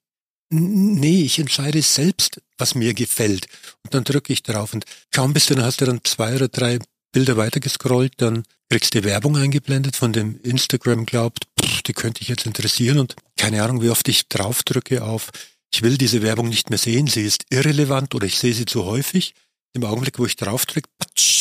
nee, 0.48 1.22
ich 1.22 1.38
entscheide 1.38 1.82
selbst, 1.82 2.40
was 2.56 2.74
mir 2.74 2.94
gefällt. 2.94 3.46
Und 3.84 3.92
dann 3.92 4.04
drücke 4.04 4.32
ich 4.32 4.42
drauf 4.42 4.72
und 4.72 4.86
kaum 5.10 5.34
bist 5.34 5.50
du, 5.50 5.54
dann 5.54 5.64
hast 5.64 5.82
du 5.82 5.84
dann 5.84 6.00
zwei 6.04 6.34
oder 6.34 6.48
drei 6.48 6.78
Bilder 7.12 7.36
weitergescrollt, 7.36 8.14
dann 8.18 8.44
kriegst 8.70 8.94
du 8.94 9.04
Werbung 9.04 9.36
eingeblendet, 9.36 9.96
von 9.96 10.12
dem 10.14 10.40
Instagram 10.42 11.04
glaubt, 11.04 11.44
pff, 11.60 11.82
die 11.82 11.92
könnte 11.92 12.22
ich 12.22 12.28
jetzt 12.28 12.46
interessieren 12.46 12.98
und 12.98 13.16
keine 13.36 13.62
Ahnung, 13.62 13.82
wie 13.82 13.90
oft 13.90 14.08
ich 14.08 14.28
draufdrücke 14.28 15.04
auf, 15.04 15.30
ich 15.72 15.82
will 15.82 15.98
diese 15.98 16.22
Werbung 16.22 16.48
nicht 16.48 16.70
mehr 16.70 16.78
sehen, 16.78 17.06
sie 17.06 17.24
ist 17.24 17.44
irrelevant 17.50 18.14
oder 18.14 18.26
ich 18.26 18.38
sehe 18.38 18.54
sie 18.54 18.66
zu 18.66 18.84
häufig. 18.84 19.34
Im 19.74 19.84
Augenblick, 19.84 20.18
wo 20.18 20.26
ich 20.26 20.36
draufdrücke, 20.36 20.88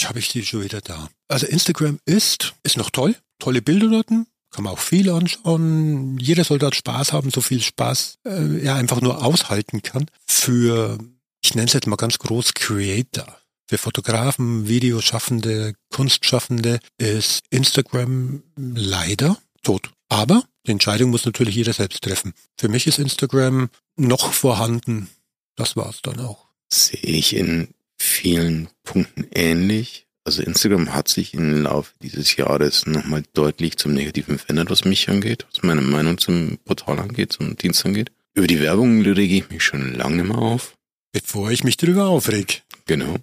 habe 0.06 0.20
ich 0.20 0.30
sie 0.30 0.46
schon 0.46 0.64
wieder 0.64 0.82
da. 0.82 1.10
Also 1.28 1.48
Instagram 1.48 2.00
ist, 2.06 2.54
ist 2.64 2.78
noch 2.78 2.90
toll, 2.90 3.16
tolle 3.40 3.62
Bilder 3.62 3.90
dort, 3.90 4.08
kann 4.10 4.64
man 4.64 4.74
auch 4.74 4.80
viel 4.80 5.10
anschauen. 5.10 6.18
Jeder 6.20 6.44
soll 6.44 6.60
dort 6.60 6.76
Spaß 6.76 7.14
haben, 7.14 7.32
so 7.32 7.42
viel 7.42 7.62
Spaß 7.62 8.20
äh, 8.26 8.62
er 8.62 8.76
einfach 8.76 9.02
nur 9.02 9.24
aushalten 9.24 9.82
kann. 9.82 10.08
Für, 10.26 10.98
ich 11.44 11.56
nenne 11.56 11.68
es 11.68 11.74
jetzt 11.74 11.88
mal 11.88 11.96
ganz 11.96 12.20
groß, 12.20 12.54
Creator. 12.54 13.38
Für 13.70 13.78
Fotografen, 13.78 14.68
Videoschaffende, 14.68 15.74
Kunstschaffende 15.94 16.80
ist 16.98 17.44
Instagram 17.50 18.44
leider 18.56 19.38
tot. 19.64 19.92
Aber 20.10 20.44
die 20.66 20.72
Entscheidung 20.72 21.12
muss 21.12 21.26
natürlich 21.26 21.56
jeder 21.56 21.74
selbst 21.74 22.04
treffen. 22.04 22.34
Für 22.58 22.70
mich 22.70 22.88
ist 22.88 23.00
Instagram 23.00 23.70
noch 23.96 24.34
vorhanden. 24.34 25.10
Das 25.56 25.76
war's 25.76 26.02
dann 26.02 26.20
auch. 26.20 26.48
Sehe 26.70 27.00
ich 27.02 27.36
in 27.36 27.70
vielen 27.98 28.70
Punkten 28.84 29.28
ähnlich. 29.34 30.08
Also 30.24 30.44
Instagram 30.44 30.94
hat 30.94 31.08
sich 31.08 31.34
im 31.34 31.64
Laufe 31.64 31.94
dieses 32.02 32.36
Jahres 32.36 32.86
nochmal 32.86 33.24
deutlich 33.34 33.78
zum 33.78 33.94
Negativen 33.94 34.38
verändert, 34.38 34.70
was 34.70 34.84
mich 34.84 35.10
angeht, 35.10 35.46
was 35.50 35.64
meine 35.64 35.82
Meinung 35.82 36.18
zum 36.18 36.58
Portal 36.66 37.00
angeht, 37.00 37.32
zum 37.32 37.56
Dienst 37.56 37.86
angeht. 37.86 38.12
Über 38.34 38.48
die 38.48 38.60
Werbung 38.60 39.02
rege 39.02 39.36
ich 39.36 39.50
mich 39.50 39.64
schon 39.64 39.94
lange 39.96 40.18
nicht 40.18 40.28
mehr 40.28 40.38
auf. 40.38 40.76
Bevor 41.14 41.50
ich 41.50 41.64
mich 41.64 41.78
darüber 41.78 42.08
aufreg. 42.08 42.64
Genau. 42.86 43.16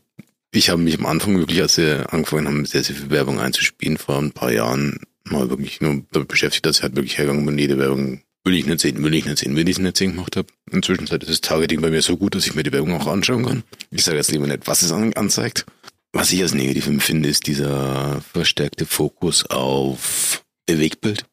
Ich 0.51 0.71
habe 0.71 0.81
mich 0.81 0.99
am 0.99 1.07
Anfang 1.07 1.37
wirklich, 1.37 1.61
als 1.61 1.77
wir 1.77 2.13
angefangen 2.13 2.47
haben, 2.47 2.65
sehr, 2.65 2.83
sehr 2.83 2.97
viel 2.97 3.11
Werbung 3.11 3.39
einzuspielen, 3.39 3.99
vor 3.99 4.19
ein 4.19 4.33
paar 4.33 4.53
Jahren 4.53 5.01
mal 5.31 5.51
wirklich 5.51 5.81
nur 5.81 6.03
damit 6.13 6.29
beschäftigt, 6.29 6.67
dass 6.67 6.79
ich 6.79 6.83
halt 6.83 6.97
wirklich 6.97 7.19
hergegangen 7.19 7.47
bin, 7.47 7.59
jede 7.59 7.79
Werbung 7.79 8.23
will 8.45 8.55
ich 8.55 8.67
nicht 8.67 8.81
sehen, 8.81 9.03
will 9.03 9.15
ich 9.15 9.25
nicht 9.25 9.39
sehen, 9.39 9.57
will 9.57 9.69
ich 9.69 9.79
nicht 9.79 9.97
sehen 9.97 10.13
gemacht 10.13 10.37
habe. 10.37 10.49
Inzwischen 10.71 11.05
ist 11.05 11.13
das 11.13 11.41
Targeting 11.41 11.81
bei 11.81 11.91
mir 11.91 12.03
so 12.03 12.17
gut, 12.17 12.35
dass 12.35 12.47
ich 12.47 12.55
mir 12.55 12.63
die 12.63 12.73
Werbung 12.73 12.93
auch 12.93 13.07
anschauen 13.07 13.45
kann. 13.45 13.63
Ich 13.91 14.05
sage 14.05 14.19
jetzt 14.19 14.31
lieber 14.31 14.47
nicht, 14.47 14.67
was 14.67 14.83
es 14.83 14.93
anzeigt. 14.93 15.65
Was 16.13 16.31
ich 16.31 16.43
als 16.43 16.55
negativ 16.55 16.87
empfinde, 16.87 17.29
ist 17.29 17.47
dieser 17.47 18.21
verstärkte 18.21 18.87
Fokus 18.87 19.47
auf 19.47 20.45
Bewegtbild, 20.67 21.27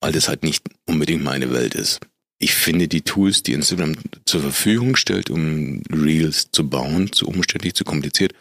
weil 0.00 0.12
das 0.12 0.28
halt 0.28 0.44
nicht 0.44 0.64
unbedingt 0.86 1.22
meine 1.22 1.52
Welt 1.52 1.74
ist. 1.74 2.00
Ich 2.38 2.54
finde 2.54 2.88
die 2.88 3.02
Tools, 3.02 3.42
die 3.42 3.52
Instagram 3.52 3.96
zur 4.24 4.40
Verfügung 4.40 4.96
stellt, 4.96 5.28
um 5.28 5.82
Reels 5.92 6.50
zu 6.52 6.68
bauen, 6.70 7.12
zu 7.12 7.26
umständlich, 7.26 7.74
zu 7.74 7.84
kompliziert, 7.84 8.32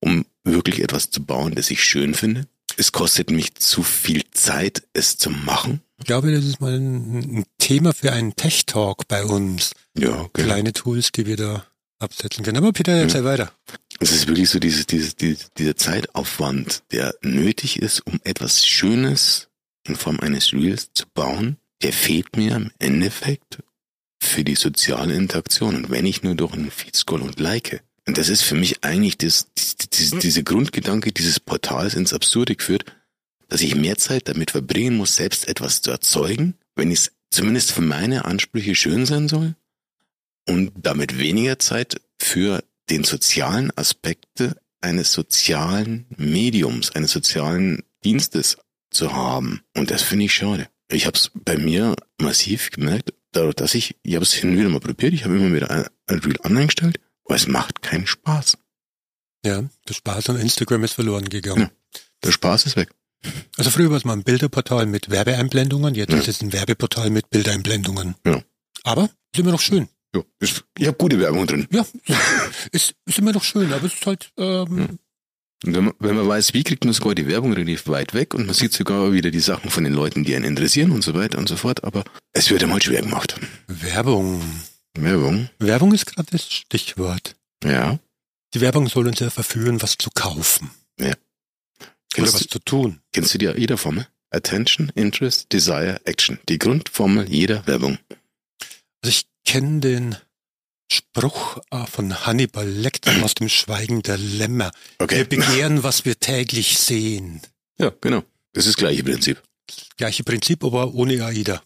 um 0.00 0.24
wirklich 0.44 0.80
etwas 0.80 1.10
zu 1.10 1.22
bauen, 1.22 1.54
das 1.54 1.70
ich 1.70 1.82
schön 1.82 2.14
finde. 2.14 2.46
Es 2.76 2.92
kostet 2.92 3.30
mich 3.30 3.54
zu 3.54 3.82
viel 3.82 4.22
Zeit, 4.32 4.82
es 4.92 5.16
zu 5.16 5.30
machen. 5.30 5.80
Ich 5.98 6.06
glaube, 6.06 6.32
das 6.32 6.44
ist 6.44 6.60
mal 6.60 6.74
ein, 6.74 7.44
Thema 7.58 7.94
für 7.94 8.12
einen 8.12 8.36
Tech-Talk 8.36 9.08
bei 9.08 9.24
uns. 9.24 9.72
Ja, 9.96 10.20
okay. 10.20 10.42
Kleine 10.42 10.72
Tools, 10.72 11.12
die 11.12 11.26
wir 11.26 11.36
da 11.36 11.66
absetzen 11.98 12.44
können. 12.44 12.58
Aber 12.58 12.72
Peter, 12.72 12.92
erzähl 12.92 13.22
ja. 13.22 13.26
weiter. 13.26 13.52
Es 14.00 14.12
ist 14.12 14.26
wirklich 14.26 14.50
so 14.50 14.58
dieses, 14.58 14.86
dieses, 14.86 15.16
dieses, 15.16 15.50
dieser 15.56 15.76
Zeitaufwand, 15.76 16.82
der 16.92 17.14
nötig 17.22 17.80
ist, 17.80 18.00
um 18.06 18.20
etwas 18.24 18.66
Schönes 18.66 19.48
in 19.86 19.96
Form 19.96 20.20
eines 20.20 20.52
Reels 20.52 20.90
zu 20.92 21.04
bauen, 21.14 21.56
der 21.82 21.92
fehlt 21.92 22.36
mir 22.36 22.56
im 22.56 22.70
Endeffekt 22.78 23.62
für 24.20 24.44
die 24.44 24.56
soziale 24.56 25.14
Interaktion. 25.14 25.76
Und 25.76 25.90
wenn 25.90 26.06
ich 26.06 26.22
nur 26.22 26.34
durch 26.34 26.52
einen 26.52 26.70
Feed 26.70 26.96
scroll 26.96 27.22
und 27.22 27.38
like. 27.40 27.82
Und 28.06 28.18
das 28.18 28.28
ist 28.28 28.42
für 28.42 28.54
mich 28.54 28.84
eigentlich 28.84 29.16
das, 29.16 29.48
diese, 29.92 30.18
diese 30.18 30.42
Grundgedanke 30.42 31.12
dieses 31.12 31.40
Portals 31.40 31.94
ins 31.94 32.12
Absurde 32.12 32.54
geführt, 32.54 32.84
dass 33.48 33.62
ich 33.62 33.74
mehr 33.74 33.96
Zeit 33.96 34.28
damit 34.28 34.50
verbringen 34.50 34.96
muss, 34.96 35.16
selbst 35.16 35.48
etwas 35.48 35.80
zu 35.80 35.90
erzeugen, 35.90 36.54
wenn 36.74 36.90
es 36.90 37.12
zumindest 37.30 37.72
für 37.72 37.82
meine 37.82 38.24
Ansprüche 38.24 38.74
schön 38.74 39.06
sein 39.06 39.28
soll 39.28 39.54
und 40.46 40.72
damit 40.76 41.18
weniger 41.18 41.58
Zeit 41.58 42.00
für 42.20 42.62
den 42.90 43.04
sozialen 43.04 43.76
Aspekte 43.76 44.56
eines 44.80 45.12
sozialen 45.12 46.06
Mediums, 46.16 46.90
eines 46.90 47.12
sozialen 47.12 47.82
Dienstes 48.04 48.58
zu 48.90 49.14
haben. 49.14 49.62
Und 49.74 49.90
das 49.90 50.02
finde 50.02 50.26
ich 50.26 50.34
schade. 50.34 50.68
Ich 50.90 51.06
habe 51.06 51.16
es 51.16 51.30
bei 51.34 51.56
mir 51.56 51.96
massiv 52.20 52.70
gemerkt, 52.70 53.14
dadurch, 53.32 53.54
dass 53.54 53.74
ich, 53.74 53.96
ich 54.02 54.14
habe 54.14 54.24
es 54.24 54.34
hin 54.34 54.50
und 54.50 54.58
wieder 54.58 54.68
mal 54.68 54.80
probiert, 54.80 55.14
ich 55.14 55.24
habe 55.24 55.36
immer 55.36 55.54
wieder 55.54 55.70
ein, 55.70 55.86
ein 56.06 56.18
Reel 56.18 56.36
eingestellt, 56.42 57.00
aber 57.24 57.36
es 57.36 57.46
macht 57.46 57.82
keinen 57.82 58.06
Spaß. 58.06 58.58
Ja, 59.44 59.62
der 59.88 59.94
Spaß 59.94 60.30
an 60.30 60.40
Instagram 60.40 60.84
ist 60.84 60.94
verloren 60.94 61.28
gegangen. 61.28 61.60
Ja, 61.60 62.00
der 62.22 62.32
Spaß 62.32 62.66
ist 62.66 62.76
weg. 62.76 62.90
Also 63.56 63.70
früher 63.70 63.90
war 63.90 63.96
es 63.96 64.04
mal 64.04 64.14
ein 64.14 64.24
Bilderportal 64.24 64.86
mit 64.86 65.10
Werbeeinblendungen, 65.10 65.94
jetzt 65.94 66.12
ja. 66.12 66.18
ist 66.18 66.28
es 66.28 66.42
ein 66.42 66.52
Werbeportal 66.52 67.10
mit 67.10 67.30
Bildeinblendungen. 67.30 68.16
Ja. 68.26 68.42
Aber 68.82 69.04
ist 69.32 69.40
immer 69.40 69.52
noch 69.52 69.60
schön. 69.60 69.88
Ja, 70.14 70.22
ist, 70.40 70.64
ich 70.78 70.86
habe 70.86 70.96
gute 70.96 71.18
Werbung 71.18 71.46
drin. 71.46 71.66
Ja, 71.70 71.84
ist, 72.72 72.94
ist 73.04 73.18
immer 73.18 73.32
noch 73.32 73.42
schön, 73.42 73.72
aber 73.72 73.86
es 73.86 73.94
ist 73.94 74.06
halt. 74.06 74.30
Ähm, 74.38 74.78
ja. 74.78 75.74
wenn, 75.74 75.84
man, 75.84 75.94
wenn 75.98 76.16
man 76.16 76.28
weiß, 76.28 76.54
wie 76.54 76.62
kriegt 76.62 76.84
man 76.84 76.94
sogar 76.94 77.14
die 77.14 77.26
Werbung 77.26 77.52
relativ 77.52 77.88
weit 77.88 78.14
weg 78.14 78.34
und 78.34 78.46
man 78.46 78.54
sieht 78.54 78.72
sogar 78.72 79.12
wieder 79.12 79.30
die 79.30 79.40
Sachen 79.40 79.70
von 79.70 79.84
den 79.84 79.94
Leuten, 79.94 80.24
die 80.24 80.36
einen 80.36 80.44
interessieren 80.44 80.90
und 80.90 81.02
so 81.02 81.14
weiter 81.14 81.38
und 81.38 81.48
so 81.48 81.56
fort, 81.56 81.84
aber 81.84 82.04
es 82.32 82.50
wird 82.50 82.62
einmal 82.62 82.82
schwer 82.82 83.02
gemacht. 83.02 83.40
Werbung. 83.66 84.42
Werbung. 84.96 85.48
Werbung 85.58 85.92
ist 85.92 86.06
gerade 86.06 86.30
das 86.30 86.50
Stichwort. 86.50 87.36
Ja. 87.64 87.98
Die 88.54 88.60
Werbung 88.60 88.88
soll 88.88 89.08
uns 89.08 89.20
ja 89.20 89.30
verführen, 89.30 89.82
was 89.82 89.98
zu 89.98 90.10
kaufen. 90.14 90.70
Ja. 90.98 91.14
Kennst 92.12 92.32
Oder 92.32 92.34
was 92.34 92.42
du, 92.42 92.48
zu 92.48 92.58
tun. 92.60 93.00
Kennst 93.12 93.34
du 93.34 93.38
die 93.38 93.48
AIDA-Formel? 93.48 94.06
Attention, 94.30 94.90
Interest, 94.94 95.52
Desire, 95.52 96.00
Action. 96.04 96.38
Die 96.48 96.58
Grundformel 96.58 97.28
jeder 97.28 97.66
Werbung. 97.66 97.98
Also 99.02 99.10
ich 99.10 99.26
kenne 99.44 99.80
den 99.80 100.16
Spruch 100.90 101.58
äh, 101.70 101.86
von 101.86 102.26
Hannibal 102.26 102.68
Lecter 102.68 103.12
aus 103.22 103.34
dem 103.34 103.48
Schweigen 103.48 104.02
der 104.02 104.18
Lämmer. 104.18 104.70
Okay. 104.98 105.18
Wir 105.18 105.24
begehren, 105.24 105.82
was 105.82 106.04
wir 106.04 106.18
täglich 106.18 106.78
sehen. 106.78 107.40
Ja, 107.78 107.92
genau. 108.00 108.22
Das 108.52 108.66
ist 108.66 108.74
das 108.74 108.76
gleiche 108.76 109.02
Prinzip. 109.02 109.42
Gleiche 109.96 110.22
Prinzip, 110.24 110.62
aber 110.62 110.94
ohne 110.94 111.24
AIDA. 111.24 111.62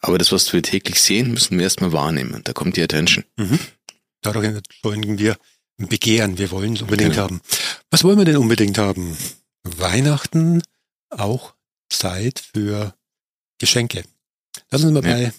Aber 0.00 0.18
das, 0.18 0.32
was 0.32 0.52
wir 0.52 0.62
täglich 0.62 1.00
sehen, 1.00 1.30
müssen 1.30 1.58
wir 1.58 1.64
erstmal 1.64 1.92
wahrnehmen. 1.92 2.40
Da 2.44 2.52
kommt 2.52 2.76
die 2.76 2.82
Attention. 2.82 3.24
Mhm. 3.36 3.58
Dadurch 4.22 4.46
erzeugen 4.46 5.18
wir 5.18 5.36
ein 5.78 5.88
Begehren. 5.88 6.38
Wir 6.38 6.50
wollen 6.50 6.74
es 6.74 6.82
unbedingt 6.82 7.12
genau. 7.12 7.24
haben. 7.24 7.40
Was 7.90 8.04
wollen 8.04 8.18
wir 8.18 8.24
denn 8.24 8.36
unbedingt 8.36 8.78
haben? 8.78 9.16
Weihnachten 9.62 10.62
auch 11.10 11.54
Zeit 11.88 12.42
für 12.52 12.94
Geschenke. 13.58 14.04
Lassen 14.70 14.94
wir 14.94 15.02
ja. 15.02 15.16
bei 15.16 15.32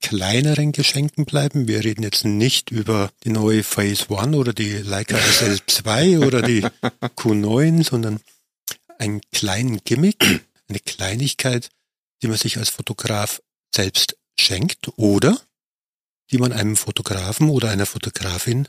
kleineren 0.00 0.72
Geschenken 0.72 1.24
bleiben. 1.24 1.66
Wir 1.66 1.82
reden 1.82 2.02
jetzt 2.02 2.24
nicht 2.24 2.70
über 2.70 3.10
die 3.24 3.30
neue 3.30 3.62
Phase 3.62 4.10
One 4.10 4.36
oder 4.36 4.52
die 4.52 4.78
Leica 4.78 5.16
SL2 5.40 6.24
oder 6.24 6.42
die 6.42 6.62
Q9, 7.16 7.84
sondern 7.84 8.20
einen 8.98 9.22
kleinen 9.32 9.82
Gimmick, 9.84 10.42
eine 10.68 10.78
Kleinigkeit, 10.78 11.70
die 12.22 12.28
man 12.28 12.36
sich 12.36 12.58
als 12.58 12.68
Fotograf 12.68 13.42
selbst 13.74 14.16
schenkt 14.38 14.88
oder 14.96 15.38
die 16.30 16.38
man 16.38 16.52
einem 16.52 16.76
Fotografen 16.76 17.50
oder 17.50 17.70
einer 17.70 17.86
Fotografin 17.86 18.68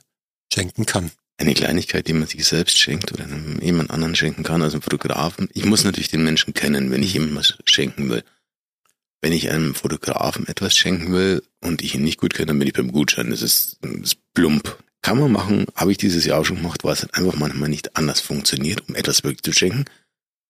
schenken 0.52 0.86
kann. 0.86 1.12
Eine 1.38 1.54
Kleinigkeit, 1.54 2.08
die 2.08 2.14
man 2.14 2.28
sich 2.28 2.46
selbst 2.46 2.78
schenkt 2.78 3.12
oder 3.12 3.26
einem 3.26 3.60
jemand 3.62 3.92
anderen 3.92 4.16
schenken 4.16 4.44
kann, 4.44 4.62
also 4.62 4.76
einem 4.76 4.84
Fotografen. 4.84 5.50
Ich 5.54 5.66
muss 5.66 5.84
natürlich 5.84 6.10
den 6.10 6.24
Menschen 6.24 6.54
kennen, 6.54 6.92
wenn 6.92 7.04
ich 7.04 7.16
ihm 7.16 7.36
was 7.36 7.58
schenken 7.66 8.10
will. 8.10 8.24
Wenn 9.22 9.34
ich 9.34 9.50
einem 9.50 9.76
Fotografen 9.76 10.48
etwas 10.48 10.78
schenken 10.78 11.12
will 11.12 11.44
und 11.62 11.82
ich 11.82 11.96
ihn 11.96 12.04
nicht 12.04 12.20
gut 12.20 12.34
kenne, 12.34 12.48
dann 12.48 12.60
bin 12.60 12.68
ich 12.68 12.74
beim 12.74 12.92
Gutschein. 12.92 13.32
Das 13.32 13.42
ist, 13.42 13.80
das 13.82 13.92
ist 14.14 14.34
plump. 14.34 14.78
Kann 15.02 15.20
man 15.20 15.32
machen, 15.32 15.66
habe 15.76 15.92
ich 15.92 15.98
dieses 15.98 16.26
Jahr 16.26 16.40
auch 16.40 16.46
schon 16.46 16.58
gemacht, 16.58 16.84
weil 16.84 16.94
es 16.94 17.02
halt 17.02 17.14
einfach 17.16 17.38
manchmal 17.38 17.70
nicht 17.70 17.96
anders 17.98 18.22
funktioniert, 18.22 18.88
um 18.88 18.96
etwas 18.96 19.24
wirklich 19.24 19.44
zu 19.44 19.52
schenken. 19.52 19.86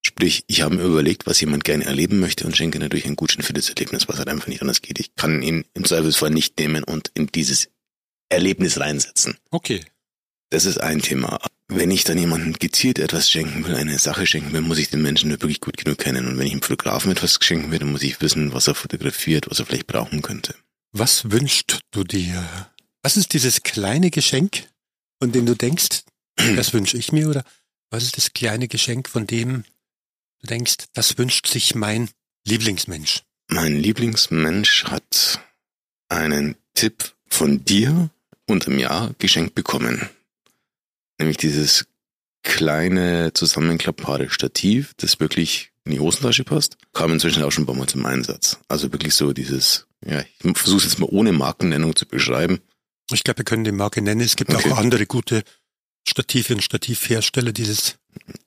Sprich, 0.05 0.43
ich 0.45 0.61
habe 0.61 0.75
mir 0.75 0.83
überlegt, 0.83 1.25
was 1.25 1.41
jemand 1.41 1.63
gerne 1.63 1.85
erleben 1.85 2.19
möchte 2.19 2.45
und 2.45 2.55
schenke 2.55 2.77
natürlich 2.77 3.05
einen 3.05 3.15
Gutschein 3.15 3.41
für 3.41 3.53
das 3.53 3.69
Erlebnis, 3.69 4.07
was 4.07 4.19
halt 4.19 4.29
einfach 4.29 4.45
nicht 4.45 4.61
anders 4.61 4.83
geht. 4.83 4.99
Ich 4.99 5.15
kann 5.15 5.41
ihn 5.41 5.65
im 5.73 5.83
Zweifelsfall 5.83 6.29
nicht 6.29 6.59
nehmen 6.59 6.83
und 6.83 7.09
in 7.15 7.25
dieses 7.25 7.69
Erlebnis 8.29 8.79
reinsetzen. 8.79 9.39
Okay. 9.49 9.83
Das 10.51 10.65
ist 10.65 10.77
ein 10.77 11.01
Thema. 11.01 11.39
Wenn 11.69 11.89
ich 11.89 12.03
dann 12.03 12.19
jemandem 12.19 12.53
gezielt 12.53 12.99
etwas 12.99 13.31
schenken 13.31 13.65
will, 13.65 13.73
eine 13.73 13.97
Sache 13.97 14.27
schenken 14.27 14.53
will, 14.53 14.61
muss 14.61 14.77
ich 14.77 14.91
den 14.91 15.01
Menschen 15.01 15.31
wirklich 15.31 15.59
gut 15.59 15.75
genug 15.75 15.97
kennen. 15.97 16.27
Und 16.27 16.37
wenn 16.37 16.45
ich 16.45 16.53
einem 16.53 16.61
Fotografen 16.61 17.11
etwas 17.11 17.39
schenken 17.41 17.71
will, 17.71 17.79
dann 17.79 17.91
muss 17.91 18.03
ich 18.03 18.21
wissen, 18.21 18.53
was 18.53 18.67
er 18.67 18.75
fotografiert, 18.75 19.49
was 19.49 19.57
er 19.57 19.65
vielleicht 19.65 19.87
brauchen 19.87 20.21
könnte. 20.21 20.53
Was 20.91 21.31
wünschst 21.31 21.79
du 21.89 22.03
dir? 22.03 22.69
Was 23.01 23.17
ist 23.17 23.33
dieses 23.33 23.63
kleine 23.63 24.11
Geschenk, 24.11 24.67
von 25.19 25.31
dem 25.31 25.47
du 25.47 25.55
denkst, 25.55 26.03
das 26.35 26.73
wünsche 26.73 26.95
ich 26.95 27.11
mir? 27.11 27.27
Oder 27.27 27.43
was 27.89 28.03
ist 28.03 28.17
das 28.17 28.33
kleine 28.33 28.67
Geschenk, 28.67 29.09
von 29.09 29.25
dem 29.25 29.63
du 30.41 30.47
denkst, 30.47 30.75
das 30.93 31.17
wünscht 31.17 31.47
sich 31.47 31.75
mein 31.75 32.09
Lieblingsmensch? 32.45 33.23
Mein 33.47 33.77
Lieblingsmensch 33.77 34.85
hat 34.85 35.39
einen 36.09 36.55
Tipp 36.73 37.13
von 37.27 37.63
dir 37.65 38.09
unterm 38.47 38.79
Jahr 38.79 39.13
geschenkt 39.17 39.55
bekommen 39.55 40.09
nämlich 41.19 41.37
dieses 41.37 41.85
kleine 42.43 43.33
zusammenklappbare 43.33 44.29
Stativ, 44.29 44.93
das 44.97 45.19
wirklich 45.19 45.71
in 45.83 45.93
die 45.93 45.99
Hosentasche 45.99 46.43
passt, 46.43 46.77
kam 46.93 47.13
inzwischen 47.13 47.43
auch 47.43 47.51
schon 47.51 47.63
ein 47.63 47.67
paar 47.67 47.75
Mal 47.75 47.87
zum 47.87 48.05
Einsatz. 48.05 48.59
Also 48.67 48.91
wirklich 48.91 49.13
so 49.15 49.33
dieses, 49.33 49.87
ja, 50.05 50.21
ich 50.21 50.57
versuche 50.57 50.79
es 50.79 50.83
jetzt 50.85 50.99
mal 50.99 51.09
ohne 51.09 51.31
Markennennung 51.31 51.95
zu 51.95 52.05
beschreiben. 52.05 52.59
Ich 53.11 53.23
glaube, 53.23 53.39
wir 53.39 53.45
können 53.45 53.63
die 53.63 53.71
Marke 53.71 54.01
nennen. 54.01 54.21
Es 54.21 54.35
gibt 54.35 54.53
okay. 54.53 54.71
auch 54.71 54.77
andere 54.77 55.05
gute 55.05 55.43
Stative 56.07 56.55
und 56.55 56.61
Stativhersteller, 56.61 57.51
dieses 57.51 57.97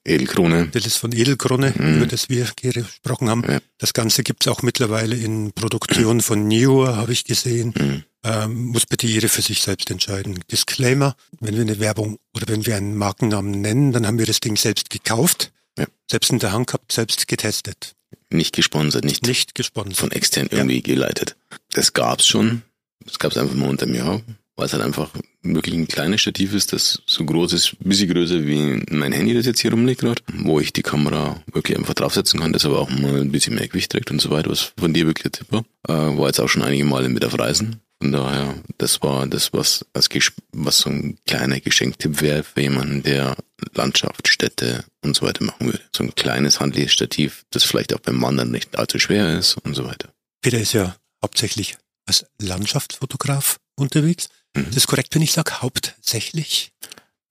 Edelkrone. 0.05 0.69
Das 0.69 0.87
ist 0.87 0.97
von 0.97 1.13
Edelkrone, 1.13 1.75
mhm. 1.77 1.97
über 1.97 2.07
das 2.07 2.29
wir 2.29 2.49
gesprochen 2.57 3.29
haben. 3.29 3.45
Ja. 3.49 3.61
Das 3.79 3.93
Ganze 3.93 4.23
gibt's 4.23 4.49
auch 4.49 4.63
mittlerweile 4.63 5.17
in 5.17 5.53
Produktion 5.53 6.21
von 6.21 6.49
Newer, 6.49 6.97
habe 6.97 7.13
ich 7.13 7.25
gesehen. 7.25 7.75
Mhm 7.79 8.05
ähm, 8.25 8.67
muss 8.67 8.87
bitte 8.87 9.07
jeder 9.07 9.29
für 9.29 9.43
sich 9.43 9.63
selbst 9.63 9.91
entscheiden. 9.91 10.41
Disclaimer, 10.51 11.15
wenn 11.41 11.55
wir 11.55 11.63
eine 11.63 11.79
Werbung 11.79 12.19
oder 12.35 12.49
wenn 12.49 12.67
wir 12.67 12.77
einen 12.77 12.97
Markennamen 12.97 13.61
nennen, 13.61 13.93
dann 13.93 14.07
haben 14.07 14.19
wir 14.19 14.27
das 14.27 14.41
Ding 14.41 14.57
selbst 14.57 14.91
gekauft, 14.91 15.53
ja. 15.79 15.87
selbst 16.11 16.31
in 16.31 16.39
der 16.39 16.53
Hand 16.53 16.69
gehabt, 16.69 16.93
selbst 16.93 17.29
getestet. 17.29 17.95
Nicht 18.31 18.55
gesponsert, 18.55 19.05
nicht, 19.05 19.27
nicht 19.27 19.55
gesponsert. 19.55 19.97
von 19.97 20.11
extern 20.11 20.49
irgendwie 20.51 20.77
ja. 20.77 20.83
geleitet. 20.83 21.37
Das 21.73 21.93
gab's 21.93 22.27
schon. 22.27 22.63
Das 23.05 23.19
gab's 23.19 23.37
einfach 23.37 23.55
mal 23.55 23.69
unter 23.69 23.87
mir. 23.87 24.23
weil 24.57 24.67
es 24.67 24.73
halt 24.73 24.83
einfach 24.83 25.11
wirklich 25.55 25.75
ein 25.75 25.89
kleines 25.89 26.21
Stativ 26.21 26.55
ist, 26.55 26.73
das 26.73 27.03
so 27.07 27.25
groß 27.25 27.53
ist, 27.53 27.75
ein 27.81 27.89
bisschen 27.89 28.11
größer 28.11 28.47
wie 28.47 28.83
mein 28.91 29.13
Handy, 29.13 29.35
das 29.35 29.47
jetzt 29.47 29.61
hier 29.61 29.71
rumliegt 29.71 30.01
gerade, 30.01 30.23
wo 30.35 30.61
ich 30.61 30.73
die 30.73 30.83
Kamera 30.83 31.43
wirklich 31.53 31.77
einfach 31.77 31.95
draufsetzen 31.95 32.41
kann, 32.41 32.53
das 32.53 32.65
aber 32.65 32.79
auch 32.79 32.91
mal 32.91 33.21
ein 33.21 33.33
bisschen 33.33 33.55
mehr 33.55 33.69
Gewicht 33.69 33.93
trägt 33.93 34.11
und 34.11 34.21
so 34.21 34.31
weiter, 34.31 34.51
was 34.51 34.73
von 34.79 34.93
dir 34.93 35.07
wirklich 35.07 35.27
ein 35.27 35.33
Tipp 35.33 35.47
war. 35.51 35.65
Äh, 35.89 36.19
war 36.19 36.27
jetzt 36.27 36.41
auch 36.41 36.49
schon 36.49 36.63
einige 36.63 36.85
Male 36.85 37.09
mit 37.09 37.25
auf 37.25 37.39
Reisen. 37.39 37.81
Von 38.01 38.13
daher, 38.13 38.55
das 38.79 39.03
war 39.03 39.27
das, 39.27 39.53
was 39.53 39.85
als 39.93 40.09
was 40.53 40.79
so 40.79 40.91
ein 40.91 41.19
kleiner 41.27 41.59
Geschenktipp 41.59 42.21
wäre 42.21 42.45
für 42.45 42.61
jemanden, 42.61 43.03
der 43.03 43.37
Landschaft, 43.75 44.29
Städte 44.29 44.85
und 45.03 45.17
so 45.17 45.27
weiter 45.27 45.45
machen 45.45 45.67
würde. 45.67 45.81
So 45.95 46.05
ein 46.05 46.15
kleines 46.15 46.61
handliches 46.61 46.93
Stativ, 46.93 47.45
das 47.51 47.65
vielleicht 47.65 47.93
auch 47.95 48.01
beim 48.01 48.23
Wandern 48.23 48.53
nicht 48.53 48.79
allzu 48.79 49.01
schwer 49.01 49.37
ist 49.37 49.57
und 49.65 49.75
so 49.75 49.85
weiter. 49.85 50.11
Peter 50.43 50.61
ist 50.61 50.75
ja 50.75 50.97
hauptsächlich 51.23 51.77
als 52.07 52.25
Landschaftsfotograf 52.41 53.59
unterwegs. 53.77 54.29
Mhm. 54.55 54.67
Das 54.67 54.77
ist 54.77 54.87
korrekt, 54.87 55.15
wenn 55.15 55.23
ich 55.23 55.33
sage 55.33 55.63
hauptsächlich. 55.63 56.73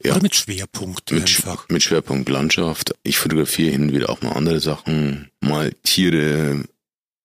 Ja. 0.03 0.13
Oder 0.13 0.23
mit 0.23 0.35
Schwerpunkt 0.35 1.11
mit, 1.11 1.23
einfach. 1.23 1.67
Mit 1.69 1.83
Schwerpunkt 1.83 2.29
Landschaft. 2.29 2.93
Ich 3.03 3.17
fotografiere 3.17 3.71
hin 3.71 3.83
und 3.83 3.93
wieder 3.93 4.09
auch 4.09 4.21
mal 4.21 4.33
andere 4.33 4.59
Sachen, 4.59 5.31
mal 5.39 5.73
Tiere, 5.83 6.63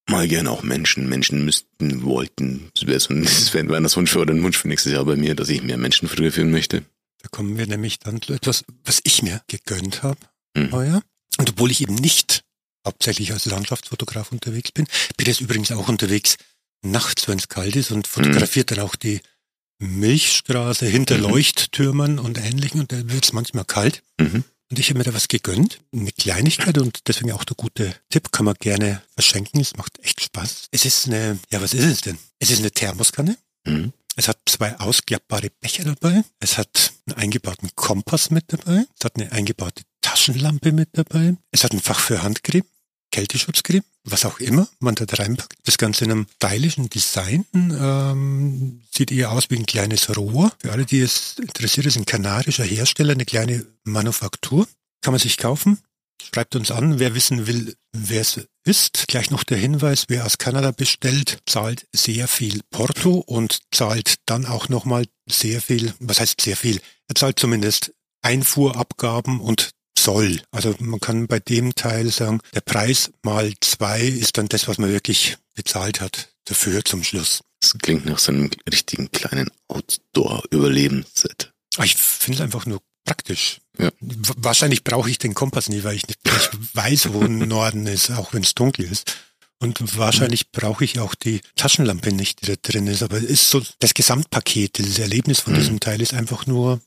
mal 0.09 0.26
gern 0.26 0.46
auch 0.46 0.62
Menschen. 0.62 1.09
Menschen 1.09 1.44
müssten, 1.44 2.02
wollten. 2.02 2.70
Das 2.74 2.87
wäre 2.87 3.00
so 3.00 3.12
ein, 3.12 3.24
das 3.24 3.52
wäre 3.52 3.76
ein 3.76 3.94
Wunsch 3.94 4.16
oder 4.16 4.33
ein 4.33 4.42
Wunsch 4.42 4.57
für 4.57 4.68
nächstes 4.68 4.92
Jahr 4.92 5.05
bei 5.05 5.16
mir, 5.16 5.35
dass 5.35 5.50
ich 5.50 5.62
mehr 5.62 5.76
Menschen 5.76 6.09
fotografieren 6.09 6.50
möchte. 6.50 6.85
Da 7.22 7.28
kommen 7.28 7.57
wir 7.59 7.66
nämlich 7.66 7.98
dann 7.98 8.20
zu 8.20 8.33
etwas, 8.33 8.64
was 8.85 9.00
ich 9.05 9.22
mir 9.22 9.42
gegönnt 9.48 10.02
habe 10.02 10.18
mhm. 10.57 10.72
heuer. 10.72 11.02
Und 11.38 11.50
obwohl 11.50 11.70
ich 11.70 11.83
eben 11.83 11.94
nicht 11.94 12.42
hauptsächlich 12.87 13.33
als 13.33 13.46
Landschaftsfotograf 13.46 14.33
unterwegs 14.33 14.72
bin, 14.72 14.87
bin 15.16 15.28
ich 15.28 15.40
übrigens 15.40 15.70
auch 15.72 15.88
unterwegs 15.88 16.37
nachts, 16.83 17.28
wenn 17.28 17.38
es 17.38 17.48
kalt 17.48 17.76
ist 17.76 17.92
und 17.92 18.07
fotografiert 18.07 18.70
mhm. 18.70 18.76
dann 18.76 18.85
auch 18.85 18.96
die 18.96 19.20
Milchstraße 19.82 20.86
hinter 20.86 21.18
mhm. 21.18 21.24
Leuchttürmen 21.24 22.18
und 22.18 22.38
Ähnlichem 22.38 22.80
und 22.80 22.92
da 22.92 22.96
wird 23.10 23.24
es 23.24 23.32
manchmal 23.32 23.64
kalt. 23.64 24.02
Mhm. 24.18 24.44
Und 24.70 24.78
ich 24.78 24.88
habe 24.88 24.98
mir 24.98 25.04
da 25.04 25.12
was 25.12 25.28
gegönnt, 25.28 25.80
eine 25.92 26.12
Kleinigkeit 26.12 26.78
und 26.78 27.06
deswegen 27.06 27.32
auch 27.32 27.44
der 27.44 27.56
gute 27.56 27.94
Tipp, 28.08 28.32
kann 28.32 28.46
man 28.46 28.54
gerne 28.54 29.02
verschenken. 29.14 29.60
Es 29.60 29.76
macht 29.76 29.98
echt 30.02 30.22
Spaß. 30.22 30.68
Es 30.70 30.86
ist 30.86 31.08
eine, 31.08 31.38
ja, 31.50 31.60
was 31.60 31.74
ist 31.74 31.84
es 31.84 32.00
denn? 32.00 32.16
Es 32.38 32.50
ist 32.50 32.60
eine 32.60 32.70
Thermoskanne. 32.70 33.36
Mhm. 33.66 33.92
Es 34.16 34.28
hat 34.28 34.38
zwei 34.46 34.78
ausklappbare 34.78 35.50
Becher 35.60 35.84
dabei. 35.84 36.22
Es 36.40 36.56
hat 36.56 36.92
einen 37.06 37.18
eingebauten 37.18 37.70
Kompass 37.74 38.30
mit 38.30 38.44
dabei. 38.48 38.84
Es 38.98 39.04
hat 39.04 39.16
eine 39.16 39.30
eingebaute 39.32 39.82
Taschenlampe 40.00 40.72
mit 40.72 40.90
dabei. 40.92 41.36
Es 41.50 41.64
hat 41.64 41.72
ein 41.72 41.80
Fach 41.80 42.00
für 42.00 42.22
Handcreme. 42.22 42.64
Kälteschutzcreme, 43.12 43.85
was 44.05 44.25
auch 44.25 44.40
immer 44.40 44.68
man 44.81 44.96
da 44.96 45.05
reinpackt. 45.05 45.59
Das 45.64 45.79
Ganze 45.79 46.05
in 46.05 46.11
einem 46.11 46.27
stylischen 46.37 46.90
Design 46.90 47.44
ähm, 47.55 48.83
sieht 48.90 49.12
eher 49.12 49.31
aus 49.31 49.51
wie 49.51 49.57
ein 49.57 49.66
kleines 49.66 50.16
Rohr. 50.16 50.53
Für 50.59 50.72
alle, 50.72 50.85
die 50.85 51.01
es 51.01 51.38
interessiert, 51.38 51.87
ist 51.87 51.96
ein 51.96 52.07
kanarischer 52.07 52.64
Hersteller, 52.64 53.12
eine 53.12 53.25
kleine 53.25 53.64
Manufaktur. 53.85 54.66
Kann 55.03 55.12
man 55.12 55.20
sich 55.20 55.37
kaufen. 55.37 55.79
Schreibt 56.22 56.57
uns 56.57 56.70
an, 56.70 56.98
wer 56.98 57.14
wissen 57.14 57.46
will, 57.46 57.75
wer 57.92 58.20
es 58.20 58.40
ist. 58.64 59.05
Gleich 59.09 59.31
noch 59.31 59.44
der 59.44 59.59
Hinweis, 59.59 60.05
wer 60.09 60.25
aus 60.25 60.38
Kanada 60.38 60.70
bestellt, 60.70 61.38
zahlt 61.46 61.87
sehr 61.92 62.29
viel 62.29 62.61
Porto 62.70 63.18
und 63.18 63.59
zahlt 63.72 64.16
dann 64.27 64.46
auch 64.46 64.68
nochmal 64.68 65.07
sehr 65.29 65.61
viel, 65.61 65.94
was 65.98 66.20
heißt 66.20 66.40
sehr 66.40 66.57
viel? 66.57 66.81
Er 67.09 67.16
zahlt 67.16 67.38
zumindest 67.38 67.92
Einfuhrabgaben 68.22 69.40
und 69.40 69.70
Zoll. 70.02 70.42
Also 70.50 70.74
man 70.80 70.98
kann 70.98 71.28
bei 71.28 71.38
dem 71.38 71.76
Teil 71.76 72.10
sagen, 72.10 72.40
der 72.54 72.60
Preis 72.60 73.12
mal 73.22 73.52
zwei 73.60 74.02
ist 74.02 74.36
dann 74.36 74.48
das, 74.48 74.66
was 74.66 74.78
man 74.78 74.90
wirklich 74.90 75.36
bezahlt 75.54 76.00
hat 76.00 76.28
dafür 76.46 76.84
zum 76.84 77.04
Schluss. 77.04 77.42
Das 77.60 77.76
klingt 77.80 78.04
nach 78.04 78.18
so 78.18 78.32
einem 78.32 78.50
richtigen 78.68 79.12
kleinen 79.12 79.48
Outdoor-Überlebensset. 79.68 81.52
Ah, 81.76 81.84
ich 81.84 81.94
finde 81.94 82.38
es 82.38 82.42
einfach 82.42 82.66
nur 82.66 82.80
praktisch. 83.04 83.60
Ja. 83.78 83.92
Wahrscheinlich 84.00 84.82
brauche 84.82 85.08
ich 85.08 85.18
den 85.18 85.34
Kompass 85.34 85.68
nicht, 85.68 85.84
weil 85.84 85.94
ich 85.94 86.08
nicht 86.08 86.18
ich 86.24 86.74
weiß, 86.74 87.12
wo 87.12 87.22
Norden 87.22 87.86
ist, 87.86 88.10
auch 88.10 88.34
wenn 88.34 88.42
es 88.42 88.56
dunkel 88.56 88.90
ist. 88.90 89.16
Und 89.60 89.96
wahrscheinlich 89.96 90.50
brauche 90.50 90.84
ich 90.84 90.98
auch 90.98 91.14
die 91.14 91.40
Taschenlampe 91.54 92.12
nicht, 92.12 92.42
die 92.42 92.46
da 92.46 92.54
drin 92.60 92.88
ist. 92.88 93.04
Aber 93.04 93.18
es 93.18 93.24
ist 93.24 93.50
so 93.50 93.62
das 93.78 93.94
Gesamtpaket, 93.94 94.78
dieses 94.78 94.98
Erlebnis 94.98 95.38
von 95.38 95.52
mhm. 95.52 95.58
diesem 95.58 95.80
Teil 95.80 96.02
ist 96.02 96.14
einfach 96.14 96.46
nur, 96.46 96.80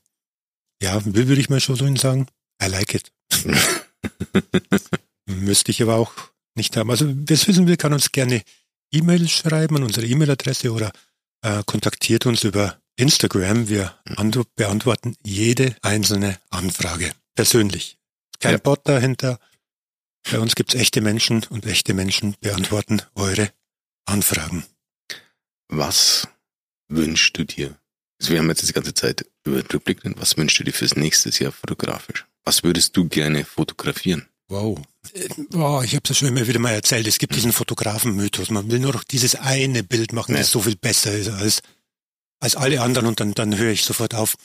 ja, 0.82 1.02
würde 1.06 1.40
ich 1.40 1.48
mal 1.48 1.60
schon 1.60 1.76
so 1.76 1.96
sagen, 1.96 2.26
I 2.62 2.66
like 2.68 2.94
it. 2.94 3.12
Müsste 5.26 5.70
ich 5.70 5.82
aber 5.82 5.96
auch 5.96 6.12
nicht 6.54 6.76
haben. 6.76 6.90
Also, 6.90 7.06
wer 7.08 7.34
es 7.34 7.46
wissen 7.48 7.66
will, 7.66 7.76
kann 7.76 7.92
uns 7.92 8.12
gerne 8.12 8.42
E-Mail 8.92 9.28
schreiben 9.28 9.76
an 9.76 9.82
unsere 9.82 10.06
E-Mail-Adresse 10.06 10.72
oder 10.72 10.92
äh, 11.42 11.62
kontaktiert 11.66 12.26
uns 12.26 12.44
über 12.44 12.80
Instagram. 12.96 13.68
Wir 13.68 13.94
beantworten 14.54 15.16
jede 15.24 15.76
einzelne 15.82 16.38
Anfrage 16.50 17.12
persönlich. 17.34 17.98
Kein 18.40 18.52
ja. 18.52 18.58
Bot 18.58 18.80
dahinter. 18.84 19.38
Bei 20.30 20.40
uns 20.40 20.54
gibt's 20.54 20.74
echte 20.74 21.00
Menschen 21.00 21.44
und 21.44 21.66
echte 21.66 21.94
Menschen 21.94 22.36
beantworten 22.40 23.02
eure 23.14 23.52
Anfragen. 24.06 24.64
Was 25.68 26.28
wünschst 26.88 27.36
du 27.36 27.44
dir? 27.44 27.78
Also 28.20 28.32
wir 28.32 28.40
haben 28.40 28.48
jetzt 28.48 28.66
die 28.66 28.72
ganze 28.72 28.94
Zeit 28.94 29.26
über 29.44 29.62
den 29.62 29.70
Rückblick, 29.70 30.00
was 30.18 30.36
wünschst 30.36 30.58
du 30.58 30.64
dir 30.64 30.72
fürs 30.72 30.96
nächste 30.96 31.30
Jahr 31.30 31.52
fotografisch? 31.52 32.26
Was 32.46 32.62
würdest 32.62 32.96
du 32.96 33.08
gerne 33.08 33.44
fotografieren? 33.44 34.28
Wow. 34.48 34.80
Oh, 35.54 35.82
ich 35.84 35.94
habe 35.94 36.02
es 36.04 36.10
ja 36.10 36.14
schon 36.14 36.28
immer 36.28 36.46
wieder 36.46 36.60
mal 36.60 36.72
erzählt. 36.72 37.08
Es 37.08 37.18
gibt 37.18 37.34
diesen 37.34 37.52
Fotografen-Mythos. 37.52 38.50
Man 38.50 38.70
will 38.70 38.78
nur 38.78 38.92
noch 38.92 39.02
dieses 39.02 39.34
eine 39.34 39.82
Bild 39.82 40.12
machen, 40.12 40.32
ja. 40.32 40.38
das 40.38 40.52
so 40.52 40.62
viel 40.62 40.76
besser 40.76 41.12
ist 41.12 41.28
als, 41.28 41.60
als 42.38 42.54
alle 42.54 42.82
anderen 42.82 43.08
und 43.08 43.18
dann, 43.18 43.34
dann 43.34 43.58
höre 43.58 43.72
ich 43.72 43.84
sofort 43.84 44.14
auf. 44.14 44.36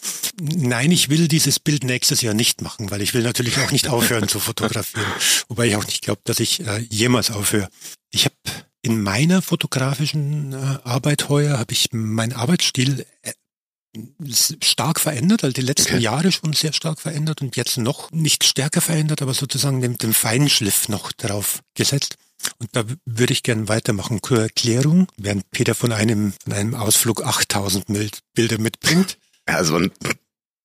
Nein, 0.41 0.91
ich 0.91 1.09
will 1.09 1.27
dieses 1.27 1.59
Bild 1.59 1.83
nächstes 1.83 2.21
Jahr 2.21 2.33
nicht 2.33 2.63
machen, 2.63 2.89
weil 2.89 3.03
ich 3.03 3.13
will 3.13 3.21
natürlich 3.21 3.59
auch 3.59 3.71
nicht 3.71 3.87
aufhören 3.87 4.27
zu 4.27 4.39
fotografieren. 4.39 5.05
Wobei 5.47 5.67
ich 5.67 5.75
auch 5.75 5.85
nicht 5.85 6.01
glaube, 6.01 6.21
dass 6.23 6.39
ich 6.39 6.65
äh, 6.65 6.79
jemals 6.89 7.29
aufhöre. 7.29 7.69
Ich 8.09 8.25
habe 8.25 8.35
in 8.81 8.99
meiner 8.99 9.43
fotografischen 9.43 10.53
äh, 10.53 10.79
Arbeit 10.83 11.29
heuer, 11.29 11.59
habe 11.59 11.71
ich 11.73 11.89
meinen 11.91 12.33
Arbeitsstil 12.33 13.05
äh, 13.21 13.33
stark 14.61 14.99
verändert, 14.99 15.43
also 15.43 15.53
die 15.53 15.61
letzten 15.61 15.95
okay. 15.95 16.03
Jahre 16.03 16.31
schon 16.31 16.53
sehr 16.53 16.73
stark 16.73 16.99
verändert 16.99 17.41
und 17.41 17.55
jetzt 17.55 17.77
noch 17.77 18.11
nicht 18.11 18.43
stärker 18.43 18.81
verändert, 18.81 19.21
aber 19.21 19.33
sozusagen 19.33 19.81
den, 19.81 19.97
den 19.97 20.13
Feinschliff 20.13 20.87
noch 20.87 21.11
drauf 21.11 21.61
gesetzt. 21.75 22.15
Und 22.57 22.69
da 22.75 22.83
würde 23.05 23.33
ich 23.33 23.43
gerne 23.43 23.67
weitermachen. 23.67 24.19
Zur 24.23 24.41
Erklärung, 24.41 25.07
während 25.17 25.49
Peter 25.51 25.75
von 25.75 25.91
einem, 25.91 26.33
von 26.43 26.53
einem 26.53 26.73
Ausflug 26.73 27.23
8000 27.23 27.85
Bilder 28.33 28.57
mitbringt. 28.57 29.17
Also 29.45 29.79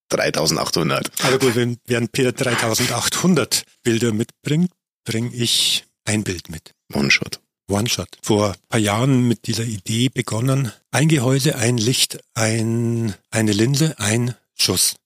3800. 0.09 1.11
Also 1.23 1.39
gut, 1.39 1.57
wenn, 1.57 1.79
während 1.87 2.13
Peter 2.13 2.33
3800 2.33 3.65
Bilder 3.83 4.13
mitbringt, 4.13 4.71
bringe 5.05 5.35
ich 5.35 5.85
ein 6.05 6.25
Bild 6.25 6.49
mit. 6.49 6.73
One-Shot. 6.93 7.41
One-Shot. 7.69 8.19
Vor 8.23 8.51
ein 8.51 8.69
paar 8.69 8.81
Jahren 8.81 9.27
mit 9.27 9.47
dieser 9.47 9.65
Idee 9.65 10.09
begonnen. 10.09 10.73
Ein 10.91 11.09
Gehäuse, 11.09 11.57
ein 11.57 11.79
Licht, 11.79 12.19
ein, 12.35 13.15
eine 13.31 13.53
Linse, 13.53 13.99
ein 13.99 14.35
Schuss. 14.55 14.97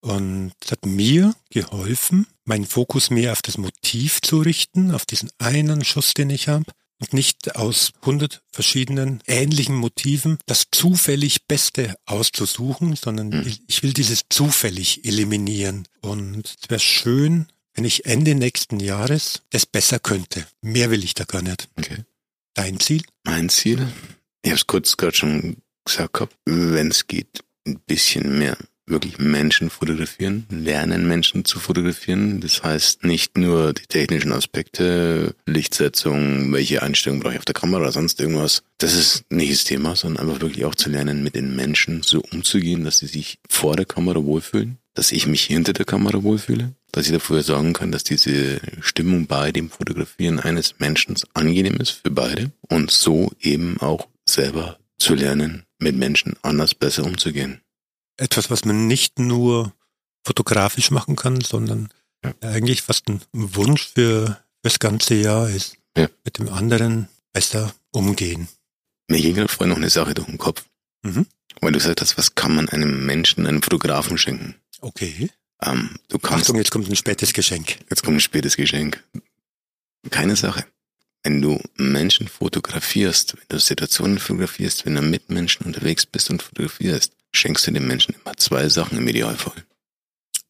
Und 0.00 0.52
es 0.62 0.70
hat 0.70 0.84
mir 0.84 1.34
geholfen, 1.48 2.26
meinen 2.44 2.66
Fokus 2.66 3.08
mehr 3.08 3.32
auf 3.32 3.40
das 3.40 3.56
Motiv 3.56 4.20
zu 4.20 4.40
richten, 4.40 4.90
auf 4.90 5.06
diesen 5.06 5.30
einen 5.38 5.82
Schuss, 5.82 6.12
den 6.12 6.28
ich 6.28 6.48
habe. 6.48 6.66
Und 7.00 7.12
nicht 7.12 7.56
aus 7.56 7.90
hundert 8.04 8.42
verschiedenen 8.52 9.20
ähnlichen 9.26 9.74
Motiven 9.74 10.38
das 10.46 10.66
zufällig 10.70 11.46
Beste 11.46 11.96
auszusuchen, 12.06 12.96
sondern 12.96 13.30
mhm. 13.30 13.56
ich 13.66 13.82
will 13.82 13.92
dieses 13.92 14.24
zufällig 14.28 15.04
eliminieren. 15.04 15.88
Und 16.02 16.54
es 16.62 16.70
wäre 16.70 16.80
schön, 16.80 17.46
wenn 17.74 17.84
ich 17.84 18.06
Ende 18.06 18.34
nächsten 18.34 18.80
Jahres 18.80 19.42
das 19.50 19.66
besser 19.66 19.98
könnte. 19.98 20.46
Mehr 20.62 20.90
will 20.90 21.04
ich 21.04 21.14
da 21.14 21.24
gar 21.24 21.42
nicht. 21.42 21.68
Okay. 21.76 22.04
Dein 22.54 22.78
Ziel? 22.78 23.02
Mein 23.24 23.48
Ziel? 23.48 23.88
Ich 24.42 24.50
habe 24.50 24.58
es 24.58 24.66
kurz 24.66 24.96
gerade 24.96 25.16
schon 25.16 25.56
gesagt 25.84 26.28
wenn 26.46 26.90
es 26.90 27.06
geht, 27.06 27.44
ein 27.66 27.80
bisschen 27.86 28.38
mehr 28.38 28.56
wirklich 28.86 29.18
Menschen 29.18 29.70
fotografieren, 29.70 30.46
lernen 30.50 31.08
Menschen 31.08 31.44
zu 31.44 31.58
fotografieren. 31.58 32.40
Das 32.40 32.62
heißt 32.62 33.04
nicht 33.04 33.38
nur 33.38 33.72
die 33.72 33.86
technischen 33.86 34.32
Aspekte, 34.32 35.34
Lichtsetzung, 35.46 36.52
welche 36.52 36.82
Einstellung 36.82 37.20
brauche 37.20 37.32
ich 37.32 37.38
auf 37.38 37.44
der 37.44 37.54
Kamera 37.54 37.82
oder 37.82 37.92
sonst 37.92 38.20
irgendwas. 38.20 38.62
Das 38.78 38.94
ist 38.94 39.24
nicht 39.30 39.52
das 39.52 39.64
Thema, 39.64 39.96
sondern 39.96 40.26
einfach 40.26 40.42
wirklich 40.42 40.64
auch 40.64 40.74
zu 40.74 40.90
lernen, 40.90 41.22
mit 41.22 41.34
den 41.34 41.56
Menschen 41.56 42.02
so 42.02 42.22
umzugehen, 42.30 42.84
dass 42.84 42.98
sie 42.98 43.06
sich 43.06 43.38
vor 43.48 43.76
der 43.76 43.86
Kamera 43.86 44.22
wohlfühlen, 44.22 44.78
dass 44.94 45.12
ich 45.12 45.26
mich 45.26 45.44
hinter 45.44 45.72
der 45.72 45.84
Kamera 45.84 46.22
wohlfühle, 46.22 46.72
dass 46.92 47.06
ich 47.06 47.12
dafür 47.12 47.42
sorgen 47.42 47.72
kann, 47.72 47.92
dass 47.92 48.04
diese 48.04 48.60
Stimmung 48.80 49.26
bei 49.26 49.52
dem 49.52 49.70
Fotografieren 49.70 50.40
eines 50.40 50.78
Menschen 50.78 51.16
angenehm 51.34 51.76
ist 51.76 51.90
für 51.90 52.10
beide 52.10 52.52
und 52.68 52.90
so 52.90 53.32
eben 53.40 53.80
auch 53.80 54.08
selber 54.28 54.78
zu 54.98 55.14
lernen, 55.14 55.64
mit 55.78 55.96
Menschen 55.96 56.36
anders 56.42 56.74
besser 56.74 57.04
umzugehen. 57.04 57.60
Etwas, 58.16 58.50
was 58.50 58.64
man 58.64 58.86
nicht 58.86 59.18
nur 59.18 59.72
fotografisch 60.24 60.90
machen 60.90 61.16
kann, 61.16 61.40
sondern 61.40 61.88
ja. 62.24 62.32
eigentlich 62.40 62.82
fast 62.82 63.08
ein 63.08 63.20
Wunsch 63.32 63.88
für 63.94 64.38
das 64.62 64.78
ganze 64.78 65.14
Jahr 65.14 65.50
ist, 65.50 65.76
ja. 65.96 66.08
mit 66.24 66.38
dem 66.38 66.48
anderen 66.48 67.08
besser 67.32 67.74
umgehen. 67.90 68.48
Mir 69.08 69.20
ging 69.20 69.34
gerade 69.34 69.52
vorhin 69.52 69.70
noch 69.70 69.76
eine 69.76 69.90
Sache 69.90 70.14
durch 70.14 70.28
den 70.28 70.38
Kopf. 70.38 70.64
Mhm. 71.02 71.26
Weil 71.60 71.72
du 71.72 71.78
gesagt 71.78 72.00
hast, 72.00 72.16
was 72.16 72.34
kann 72.34 72.54
man 72.54 72.68
einem 72.68 73.04
Menschen, 73.04 73.46
einem 73.46 73.62
Fotografen 73.62 74.16
schenken? 74.16 74.54
Okay. 74.84 75.30
Ähm, 75.62 75.96
du 76.08 76.18
kannst, 76.18 76.44
Achtung, 76.44 76.58
jetzt 76.58 76.70
kommt 76.70 76.90
ein 76.90 76.96
spätes 76.96 77.32
Geschenk. 77.32 77.78
jetzt 77.88 78.02
kommt 78.02 78.18
ein 78.18 78.20
spätes 78.20 78.54
Geschenk. 78.56 79.02
Keine 80.10 80.36
Sache. 80.36 80.66
Wenn 81.22 81.40
du 81.40 81.58
Menschen 81.76 82.28
fotografierst, 82.28 83.34
wenn 83.34 83.46
du 83.48 83.58
Situationen 83.58 84.18
fotografierst, 84.18 84.84
wenn 84.84 84.94
du 84.94 85.00
mit 85.00 85.30
Menschen 85.30 85.64
unterwegs 85.64 86.04
bist 86.04 86.28
und 86.28 86.42
fotografierst, 86.42 87.14
schenkst 87.32 87.66
du 87.66 87.70
den 87.70 87.86
Menschen 87.86 88.14
immer 88.14 88.36
zwei 88.36 88.68
Sachen 88.68 88.98
im 88.98 89.08
Idealfall. 89.08 89.64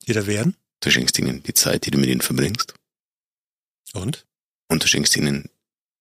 Die 0.09 0.13
da 0.13 0.27
wären? 0.27 0.57
Du 0.81 0.91
schenkst 0.91 1.17
ihnen 1.21 1.45
die 1.45 1.55
Zeit, 1.55 1.87
die 1.87 1.93
du 1.93 1.99
mit 1.99 2.11
ihnen 2.11 2.21
verbringst, 2.21 2.75
Und? 3.93 4.27
und 4.69 4.83
du 4.83 4.89
schenkst 4.89 5.17
ihnen 5.17 5.49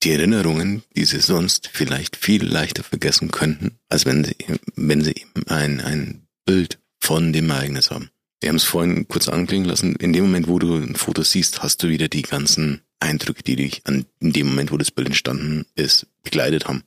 die 0.02 0.12
Erinnerungen, 0.12 0.84
die 0.96 1.06
sie 1.06 1.20
sonst 1.20 1.70
vielleicht 1.72 2.16
viel 2.16 2.44
leichter 2.44 2.84
vergessen 2.84 3.30
könnten, 3.30 3.78
als 3.90 4.08
wenn 4.08 4.24
sie, 4.24 4.36
wenn 4.76 5.04
sie 5.04 5.12
eben 5.12 5.48
ein, 5.48 5.80
ein 5.82 6.28
Bild 6.46 6.80
von 7.00 7.32
dem 7.32 7.52
Ereignis 7.52 7.92
haben. 7.92 8.10
Wir 8.44 8.50
haben 8.50 8.58
es 8.58 8.66
vorhin 8.66 9.08
kurz 9.08 9.30
anklingen 9.30 9.70
lassen. 9.70 9.96
In 9.96 10.12
dem 10.12 10.26
Moment, 10.26 10.50
wo 10.50 10.60
du 10.60 10.76
ein 10.76 10.98
Foto 10.98 11.24
siehst, 11.24 11.64
hast 11.64 11.82
du 11.82 11.88
wieder 11.88 12.10
die 12.10 12.24
ganzen 12.24 12.82
Eindrücke, 13.00 13.42
die 13.42 13.56
dich 13.56 13.88
an, 13.88 14.06
in 14.20 14.34
dem 14.34 14.48
Moment, 14.48 14.70
wo 14.70 14.76
das 14.76 14.92
Bild 14.92 15.08
entstanden 15.08 15.66
ist, 15.76 16.08
begleitet 16.24 16.68
haben. 16.68 16.84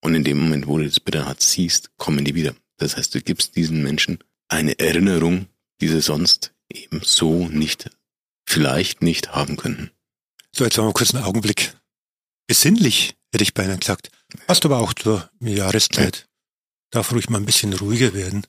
Und 0.00 0.16
in 0.16 0.24
dem 0.24 0.36
Moment, 0.36 0.66
wo 0.66 0.78
du 0.78 0.84
das 0.84 0.98
Bild 0.98 1.24
halt 1.24 1.40
siehst, 1.40 1.96
kommen 1.96 2.24
die 2.24 2.34
wieder. 2.34 2.56
Das 2.78 2.96
heißt, 2.96 3.14
du 3.14 3.20
gibst 3.20 3.54
diesen 3.54 3.84
Menschen 3.84 4.18
eine 4.48 4.76
Erinnerung, 4.80 5.46
die 5.80 5.86
sie 5.86 6.00
sonst 6.00 6.52
eben 6.68 7.02
so 7.04 7.46
nicht, 7.46 7.88
vielleicht 8.44 9.00
nicht 9.00 9.30
haben 9.30 9.56
könnten. 9.56 9.92
So, 10.50 10.64
jetzt 10.64 10.76
machen 10.76 10.88
wir 10.88 10.92
kurz 10.94 11.14
einen 11.14 11.22
Augenblick. 11.22 11.72
Besinnlich, 12.48 13.14
hätte 13.30 13.44
ich 13.44 13.54
beinahe 13.54 13.78
gesagt. 13.78 14.10
Passt 14.48 14.64
aber 14.64 14.80
auch 14.80 14.92
zur 14.92 15.30
Jahreszeit. 15.38 16.28
Darf 16.90 17.12
ruhig 17.12 17.30
mal 17.30 17.38
ein 17.38 17.46
bisschen 17.46 17.74
ruhiger 17.74 18.12
werden. 18.12 18.44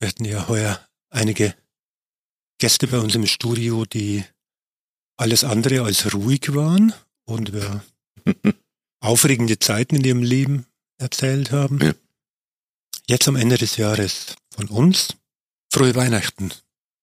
Wir 0.00 0.08
hatten 0.08 0.24
ja 0.24 0.48
heuer 0.48 0.84
einige 1.12 1.54
Gäste 2.58 2.88
bei 2.88 2.98
uns 2.98 3.14
im 3.14 3.26
Studio, 3.26 3.84
die 3.84 4.24
alles 5.16 5.44
andere 5.44 5.82
als 5.82 6.12
ruhig 6.12 6.54
waren 6.54 6.92
und 7.24 7.52
wir 7.52 7.84
aufregende 9.00 9.58
Zeiten 9.58 9.96
in 9.96 10.04
ihrem 10.04 10.22
Leben 10.22 10.66
erzählt 10.98 11.52
haben. 11.52 11.80
Ja. 11.80 11.92
Jetzt 13.08 13.28
am 13.28 13.36
Ende 13.36 13.58
des 13.58 13.76
Jahres 13.76 14.36
von 14.54 14.68
uns 14.68 15.16
frohe 15.72 15.94
Weihnachten 15.94 16.52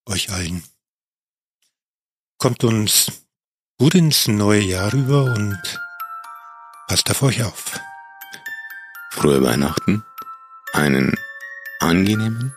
euch 0.06 0.32
allen. 0.32 0.64
Kommt 2.38 2.64
uns 2.64 3.12
gut 3.78 3.96
ins 3.96 4.28
neue 4.28 4.62
Jahr 4.62 4.94
rüber 4.94 5.26
und 5.26 5.80
passt 6.88 7.10
auf 7.12 7.22
euch 7.22 7.44
auf. 7.44 7.80
Frohe 9.12 9.42
Weihnachten, 9.44 10.06
einen 10.74 11.16
angenehmen, 11.80 12.56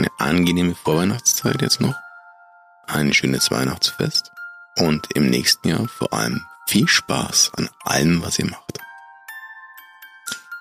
eine 0.00 0.10
angenehme 0.18 0.74
Vorweihnachtszeit 0.74 1.60
jetzt 1.60 1.80
noch, 1.80 1.94
ein 2.86 3.12
schönes 3.12 3.50
Weihnachtsfest 3.50 4.32
und 4.76 5.06
im 5.14 5.28
nächsten 5.28 5.68
Jahr 5.68 5.86
vor 5.88 6.12
allem 6.12 6.42
viel 6.66 6.88
Spaß 6.88 7.52
an 7.56 7.68
allem, 7.84 8.22
was 8.22 8.38
ihr 8.38 8.46
macht. 8.46 8.78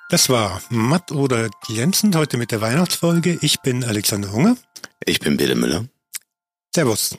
Das 0.09 0.27
war 0.29 0.61
matt 0.69 1.11
oder 1.11 1.49
glänzend 1.67 2.15
heute 2.15 2.37
mit 2.37 2.51
der 2.51 2.61
Weihnachtsfolge. 2.61 3.37
Ich 3.41 3.61
bin 3.61 3.83
Alexander 3.83 4.31
Hunger. 4.31 4.57
Ich 5.05 5.19
bin 5.19 5.37
Peter 5.37 5.55
Müller. 5.55 5.85
Servus. 6.73 7.17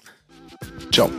Ciao. 0.92 1.10